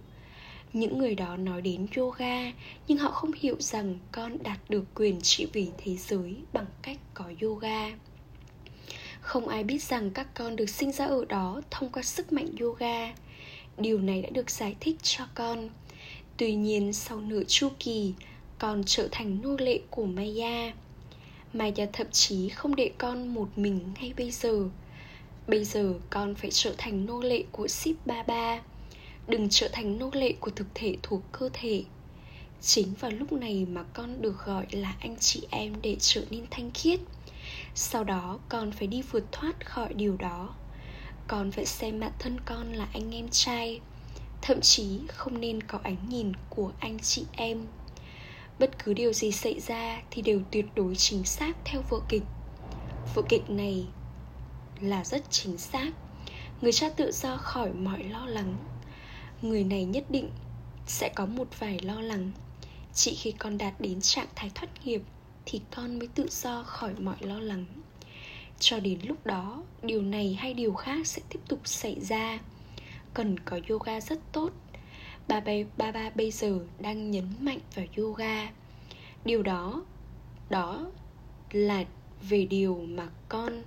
Những 0.74 0.98
người 0.98 1.16
đó 1.16 1.38
nói 1.38 1.62
đến 1.62 1.88
yoga, 1.96 2.52
nhưng 2.88 2.98
họ 2.98 3.12
không 3.12 3.32
hiểu 3.32 3.56
rằng 3.60 4.00
con 4.12 4.44
đạt 4.44 4.60
được 4.70 4.84
quyền 4.96 5.22
trị 5.22 5.48
vì 5.54 5.70
thế 5.78 5.96
giới 5.96 6.36
bằng 6.54 6.66
cách 6.82 6.98
có 7.14 7.26
yoga. 7.42 7.92
Không 9.22 9.48
ai 9.48 9.64
biết 9.64 9.84
rằng 9.84 10.12
các 10.12 10.28
con 10.36 10.56
được 10.56 10.70
sinh 10.70 10.92
ra 10.92 11.06
ở 11.06 11.26
đó 11.26 11.62
thông 11.72 11.90
qua 11.90 12.04
sức 12.04 12.34
mạnh 12.34 12.50
yoga. 12.60 13.14
Điều 13.78 14.00
này 14.00 14.22
đã 14.22 14.30
được 14.30 14.50
giải 14.50 14.76
thích 14.80 14.96
cho 15.02 15.28
con. 15.36 15.70
Tuy 16.38 16.56
nhiên, 16.56 16.94
sau 16.94 17.22
nửa 17.22 17.44
chu 17.48 17.70
kỳ, 17.80 18.14
con 18.60 18.84
trở 18.86 19.08
thành 19.12 19.42
nô 19.42 19.56
lệ 19.58 19.80
của 19.90 20.06
maya 20.06 20.74
mà 21.58 21.64
maya 21.64 21.88
thậm 21.94 22.08
chí 22.12 22.50
không 22.50 22.76
để 22.76 22.92
con 22.98 23.28
một 23.28 23.48
mình 23.56 23.80
ngay 23.96 24.14
bây 24.18 24.32
giờ. 24.32 24.70
Bây 25.48 25.66
giờ 25.66 25.94
con 26.10 26.36
phải 26.36 26.52
trở 26.52 26.74
thành 26.78 27.06
nô 27.06 27.22
lệ 27.22 27.44
của 27.52 27.68
ship 27.68 28.06
ba 28.06 28.24
ba. 28.24 28.60
Đừng 29.28 29.48
trở 29.50 29.68
thành 29.74 30.00
nô 30.00 30.10
lệ 30.14 30.34
của 30.40 30.52
thực 30.52 30.68
thể 30.76 30.96
thuộc 31.04 31.22
cơ 31.32 31.50
thể. 31.54 31.84
Chính 32.62 32.94
vào 33.00 33.12
lúc 33.12 33.32
này 33.32 33.66
mà 33.70 33.84
con 33.84 34.22
được 34.22 34.46
gọi 34.46 34.66
là 34.72 34.96
anh 35.00 35.16
chị 35.20 35.48
em 35.50 35.74
để 35.82 35.96
trở 36.00 36.22
nên 36.30 36.46
thanh 36.52 36.72
khiết. 36.74 37.00
Sau 37.76 38.04
đó 38.04 38.40
con 38.50 38.72
phải 38.72 38.88
đi 38.88 39.02
vượt 39.02 39.32
thoát 39.32 39.66
khỏi 39.66 39.94
điều 39.94 40.18
đó. 40.18 40.56
Con 41.28 41.52
phải 41.52 41.66
xem 41.66 42.00
bản 42.00 42.12
thân 42.20 42.38
con 42.46 42.74
là 42.74 42.88
anh 42.94 43.16
em 43.16 43.30
trai. 43.32 43.80
Thậm 44.42 44.62
chí 44.62 45.00
không 45.08 45.42
nên 45.42 45.64
có 45.64 45.80
ánh 45.84 46.10
nhìn 46.10 46.34
của 46.50 46.72
anh 46.80 47.00
chị 47.00 47.26
em 47.32 47.66
bất 48.60 48.84
cứ 48.84 48.94
điều 48.94 49.14
gì 49.14 49.32
xảy 49.32 49.60
ra 49.60 50.02
thì 50.12 50.22
đều 50.22 50.42
tuyệt 50.52 50.66
đối 50.76 50.96
chính 50.96 51.24
xác 51.24 51.58
theo 51.66 51.82
vở 51.90 51.98
kịch. 52.10 52.24
Vở 53.16 53.22
kịch 53.30 53.50
này 53.50 53.86
là 54.82 55.04
rất 55.06 55.32
chính 55.32 55.58
xác. 55.58 55.92
Người 56.62 56.72
cha 56.72 56.90
tự 56.90 57.12
do 57.12 57.38
khỏi 57.38 57.74
mọi 57.74 58.04
lo 58.04 58.26
lắng. 58.26 58.56
Người 59.42 59.64
này 59.64 59.86
nhất 59.86 60.06
định 60.10 60.30
sẽ 60.88 61.10
có 61.16 61.26
một 61.26 61.48
vài 61.60 61.80
lo 61.80 62.02
lắng. 62.02 62.32
Chỉ 62.94 63.16
khi 63.16 63.32
con 63.32 63.58
đạt 63.58 63.74
đến 63.82 64.02
trạng 64.02 64.28
thái 64.36 64.52
thoát 64.56 64.86
nghiệp 64.86 65.02
thì 65.46 65.62
con 65.76 66.00
mới 66.00 66.08
tự 66.08 66.28
do 66.32 66.64
khỏi 66.64 66.94
mọi 67.00 67.18
lo 67.20 67.40
lắng. 67.40 67.66
Cho 68.60 68.80
đến 68.80 69.00
lúc 69.04 69.26
đó, 69.26 69.64
điều 69.84 70.02
này 70.02 70.38
hay 70.40 70.54
điều 70.54 70.74
khác 70.74 71.08
sẽ 71.08 71.22
tiếp 71.30 71.40
tục 71.48 71.60
xảy 71.64 72.00
ra. 72.00 72.40
Cần 73.14 73.40
có 73.40 73.60
yoga 73.70 74.02
rất 74.02 74.20
tốt 74.32 74.50
ba 75.28 75.40
ba, 75.40 75.52
ba, 75.78 75.92
ba 75.92 76.10
bây 76.10 76.32
giờ 76.32 76.60
đang 76.80 77.12
nhấn 77.12 77.26
mạnh 77.40 77.60
vào 77.76 77.86
yoga. 77.98 78.52
Điều 79.26 79.44
đó 79.44 79.86
đó 80.50 80.92
là 81.52 81.86
về 82.22 82.46
điều 82.46 82.86
mà 82.90 83.10
con 83.30 83.64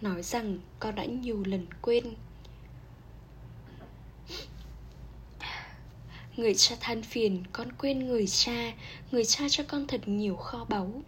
nói 0.00 0.22
rằng 0.22 0.58
con 0.80 0.94
đã 0.94 1.04
nhiều 1.04 1.42
lần 1.46 1.66
quên. 1.82 2.04
Người 6.36 6.54
cha 6.54 6.76
than 6.80 7.02
phiền 7.02 7.42
Con 7.52 7.72
quên 7.72 8.06
người 8.06 8.26
cha. 8.26 8.72
Người 9.10 9.24
cha 9.24 9.48
cho 9.48 9.64
con 9.68 9.86
thật 9.86 10.08
nhiều 10.08 10.36
kho 10.36 10.64
báu. 10.64 11.02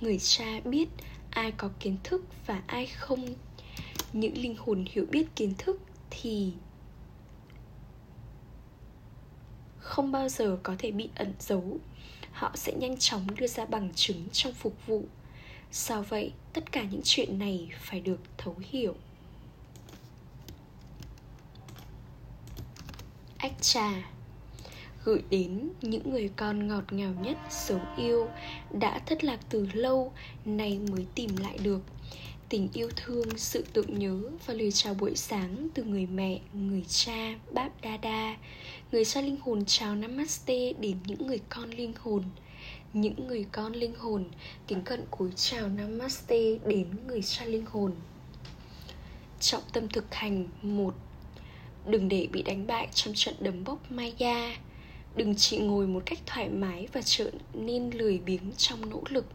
Người 0.00 0.18
cha 0.18 0.60
biết 0.64 0.88
ai 1.30 1.52
có 1.52 1.70
kiến 1.80 1.96
thức 2.04 2.24
và 2.46 2.62
ai 2.66 2.86
không. 2.86 3.34
Những 4.12 4.38
linh 4.38 4.56
hồn 4.58 4.84
hiểu 4.90 5.06
biết 5.10 5.36
kiến 5.36 5.54
thức 5.58 5.80
thì 6.10 6.52
Không 9.82 10.12
bao 10.12 10.28
giờ 10.28 10.58
có 10.62 10.74
thể 10.78 10.90
bị 10.90 11.08
ẩn 11.14 11.32
giấu. 11.38 11.78
Họ 12.32 12.52
sẽ 12.54 12.72
nhanh 12.72 12.96
chóng 12.98 13.26
đưa 13.34 13.46
ra 13.46 13.64
bằng 13.64 13.90
chứng 13.94 14.28
trong 14.32 14.52
phục 14.52 14.86
vụ. 14.86 15.04
Sao 15.70 16.02
vậy, 16.02 16.32
tất 16.52 16.72
cả 16.72 16.82
những 16.82 17.00
chuyện 17.04 17.38
này 17.38 17.70
phải 17.80 18.00
được 18.00 18.20
thấu 18.38 18.56
hiểu. 18.60 18.94
Ách 23.38 23.52
trà 23.60 24.10
gửi 25.04 25.22
đến 25.30 25.68
những 25.82 26.10
người 26.10 26.30
con 26.36 26.68
ngọt 26.68 26.92
ngào 26.92 27.12
nhất 27.22 27.36
dấu 27.50 27.80
yêu 27.96 28.28
đã 28.70 28.98
thất 29.06 29.24
lạc 29.24 29.40
từ 29.50 29.68
lâu 29.72 30.12
nay 30.44 30.80
mới 30.90 31.06
tìm 31.14 31.36
lại 31.36 31.58
được 31.62 31.80
tình 32.52 32.68
yêu 32.72 32.88
thương, 32.96 33.28
sự 33.36 33.64
tưởng 33.72 33.98
nhớ 33.98 34.20
và 34.46 34.54
lời 34.54 34.72
chào 34.72 34.94
buổi 34.94 35.16
sáng 35.16 35.68
từ 35.74 35.84
người 35.84 36.06
mẹ, 36.06 36.40
người 36.52 36.84
cha 36.88 37.34
báp 37.52 37.82
đa 37.82 37.96
đa 37.96 38.36
người 38.92 39.04
cha 39.04 39.20
linh 39.20 39.36
hồn 39.40 39.64
chào 39.66 39.94
namaste 39.94 40.72
đến 40.72 40.96
những 41.06 41.26
người 41.26 41.40
con 41.48 41.70
linh 41.70 41.92
hồn. 41.98 42.24
Những 42.92 43.26
người 43.26 43.46
con 43.52 43.72
linh 43.72 43.94
hồn, 43.94 44.24
kính 44.66 44.82
cận 44.82 45.04
cúi 45.10 45.30
chào 45.36 45.68
namaste 45.68 46.58
đến 46.66 46.86
người 47.06 47.22
cha 47.22 47.44
linh 47.44 47.66
hồn. 47.66 47.92
Trọng 49.40 49.62
tâm 49.72 49.88
thực 49.88 50.14
hành 50.14 50.46
một, 50.62 50.94
đừng 51.86 52.08
để 52.08 52.28
bị 52.32 52.42
đánh 52.42 52.66
bại 52.66 52.88
trong 52.94 53.14
trận 53.16 53.34
đấm 53.40 53.64
bốc 53.64 53.92
maya. 53.92 54.56
Đừng 55.16 55.34
chỉ 55.36 55.58
ngồi 55.58 55.86
một 55.86 56.02
cách 56.06 56.18
thoải 56.26 56.48
mái 56.48 56.88
và 56.92 57.00
trở 57.04 57.30
nên 57.54 57.90
lười 57.90 58.18
biếng 58.18 58.52
trong 58.56 58.90
nỗ 58.90 59.02
lực. 59.08 59.26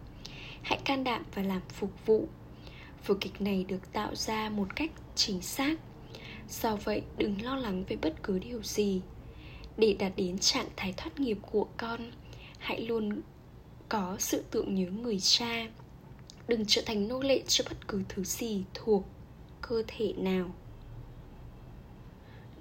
Hãy 0.62 0.80
can 0.86 1.03
đảm 1.03 1.23
và 1.36 1.43
làm 1.43 1.62
phục 1.69 2.06
vụ 2.06 2.27
vở 3.08 3.15
kịch 3.22 3.41
này 3.41 3.65
được 3.67 3.93
tạo 3.93 4.15
ra 4.15 4.50
một 4.50 4.76
cách 4.76 4.91
chính 5.15 5.41
xác. 5.41 5.80
Do 6.50 6.76
vậy, 6.76 7.02
đừng 7.17 7.41
lo 7.41 7.56
lắng 7.56 7.84
về 7.89 7.96
bất 7.96 8.24
cứ 8.24 8.39
điều 8.39 8.63
gì. 8.63 9.02
Để 9.78 9.96
đạt 10.00 10.12
đến 10.15 10.38
trạng 10.38 10.67
thái 10.76 10.93
thoát 10.98 11.20
nghiệp 11.20 11.38
của 11.52 11.67
con, 11.78 12.12
hãy 12.60 12.82
luôn 12.82 13.22
có 13.89 14.15
sự 14.20 14.43
tượng 14.52 14.76
nhớ 14.76 14.91
người 14.91 15.20
cha. 15.20 15.67
Đừng 16.48 16.63
trở 16.67 16.82
thành 16.86 17.08
nô 17.08 17.20
lệ 17.20 17.41
cho 17.48 17.63
bất 17.70 17.88
cứ 17.88 18.04
thứ 18.10 18.24
gì 18.24 18.63
thuộc 18.74 19.04
cơ 19.62 19.84
thể 19.88 20.13
nào. 20.17 20.56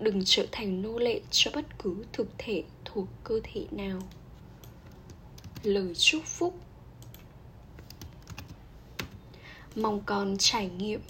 Đừng 0.01 0.23
trở 0.25 0.47
thành 0.53 0.83
nô 0.83 0.99
lệ 0.99 1.21
cho 1.31 1.51
bất 1.55 1.79
cứ 1.79 2.05
thực 2.13 2.29
thể 2.39 2.65
thuộc 2.85 3.09
cơ 3.25 3.41
thể 3.43 3.67
nào. 3.71 3.99
Lời 5.63 5.95
chúc 5.95 6.25
phúc 6.25 6.55
mong 9.77 10.01
con 10.07 10.37
trải 10.39 10.69
nghiệm 10.69 11.01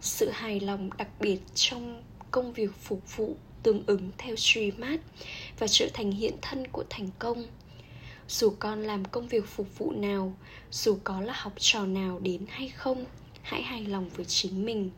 sự 0.00 0.30
hài 0.30 0.60
lòng 0.60 0.90
đặc 0.98 1.08
biệt 1.20 1.38
trong 1.54 2.02
công 2.30 2.52
việc 2.52 2.70
phục 2.80 3.16
vụ 3.16 3.36
tương 3.62 3.82
ứng 3.86 4.10
theo 4.18 4.36
Srimad 4.36 5.00
và 5.58 5.66
trở 5.66 5.88
thành 5.94 6.10
hiện 6.10 6.34
thân 6.42 6.66
của 6.72 6.84
thành 6.90 7.08
công. 7.18 7.44
Dù 8.28 8.52
con 8.58 8.82
làm 8.82 9.04
công 9.04 9.28
việc 9.28 9.46
phục 9.46 9.78
vụ 9.78 9.92
nào, 9.92 10.36
dù 10.70 10.98
có 11.04 11.20
là 11.20 11.32
học 11.36 11.52
trò 11.58 11.86
nào 11.86 12.18
đến 12.18 12.46
hay 12.48 12.68
không, 12.68 13.04
hãy 13.42 13.62
hài 13.62 13.84
lòng 13.84 14.10
với 14.16 14.24
chính 14.24 14.64
mình. 14.64 14.90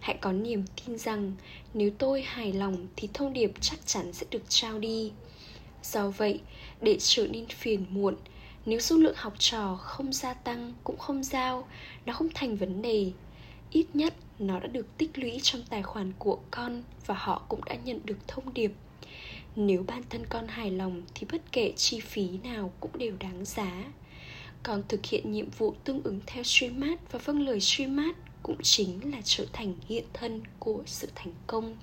Hãy 0.00 0.18
có 0.20 0.32
niềm 0.32 0.64
tin 0.76 0.98
rằng 0.98 1.32
nếu 1.74 1.90
tôi 1.98 2.22
hài 2.22 2.52
lòng 2.52 2.86
thì 2.96 3.08
thông 3.14 3.32
điệp 3.32 3.52
chắc 3.60 3.86
chắn 3.86 4.12
sẽ 4.12 4.26
được 4.30 4.42
trao 4.48 4.78
đi. 4.78 5.12
Do 5.82 6.10
vậy, 6.10 6.40
để 6.80 6.96
trở 6.98 7.26
nên 7.26 7.46
phiền 7.46 7.84
muộn 7.90 8.14
nếu 8.66 8.80
số 8.80 8.96
lượng 8.96 9.14
học 9.16 9.34
trò 9.38 9.76
không 9.76 10.12
gia 10.12 10.34
tăng 10.34 10.74
cũng 10.84 10.98
không 10.98 11.22
giao, 11.22 11.68
nó 12.06 12.12
không 12.12 12.28
thành 12.34 12.56
vấn 12.56 12.82
đề. 12.82 13.12
Ít 13.70 13.86
nhất 13.94 14.14
nó 14.38 14.60
đã 14.60 14.66
được 14.66 14.98
tích 14.98 15.18
lũy 15.18 15.40
trong 15.42 15.62
tài 15.70 15.82
khoản 15.82 16.12
của 16.18 16.38
con 16.50 16.82
và 17.06 17.14
họ 17.14 17.42
cũng 17.48 17.64
đã 17.64 17.74
nhận 17.74 18.00
được 18.04 18.18
thông 18.28 18.54
điệp. 18.54 18.72
Nếu 19.56 19.84
bản 19.86 20.02
thân 20.10 20.26
con 20.28 20.48
hài 20.48 20.70
lòng 20.70 21.02
thì 21.14 21.26
bất 21.32 21.52
kể 21.52 21.72
chi 21.76 22.00
phí 22.00 22.28
nào 22.44 22.72
cũng 22.80 22.98
đều 22.98 23.16
đáng 23.20 23.44
giá. 23.44 23.84
Còn 24.62 24.82
thực 24.88 25.06
hiện 25.06 25.32
nhiệm 25.32 25.50
vụ 25.50 25.74
tương 25.84 26.02
ứng 26.02 26.20
theo 26.26 26.42
Srimad 26.42 26.98
và 27.10 27.18
vâng 27.18 27.40
lời 27.40 27.60
Srimad 27.60 28.14
cũng 28.42 28.56
chính 28.62 29.12
là 29.12 29.18
trở 29.24 29.46
thành 29.52 29.74
hiện 29.88 30.04
thân 30.12 30.42
của 30.58 30.82
sự 30.86 31.08
thành 31.14 31.32
công. 31.46 31.76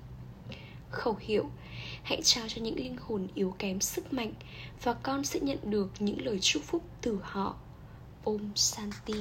Khẩu 0.90 1.16
hiệu 1.20 1.50
hãy 2.02 2.20
trao 2.22 2.48
cho 2.48 2.62
những 2.62 2.76
linh 2.76 2.96
hồn 3.00 3.28
yếu 3.34 3.54
kém 3.58 3.80
sức 3.80 4.12
mạnh 4.12 4.32
và 4.82 4.92
con 4.92 5.24
sẽ 5.24 5.40
nhận 5.40 5.58
được 5.62 5.90
những 5.98 6.26
lời 6.26 6.38
chúc 6.40 6.62
phúc 6.62 6.82
từ 7.00 7.18
họ. 7.22 7.56
Om 8.24 8.52
santi 8.54 9.14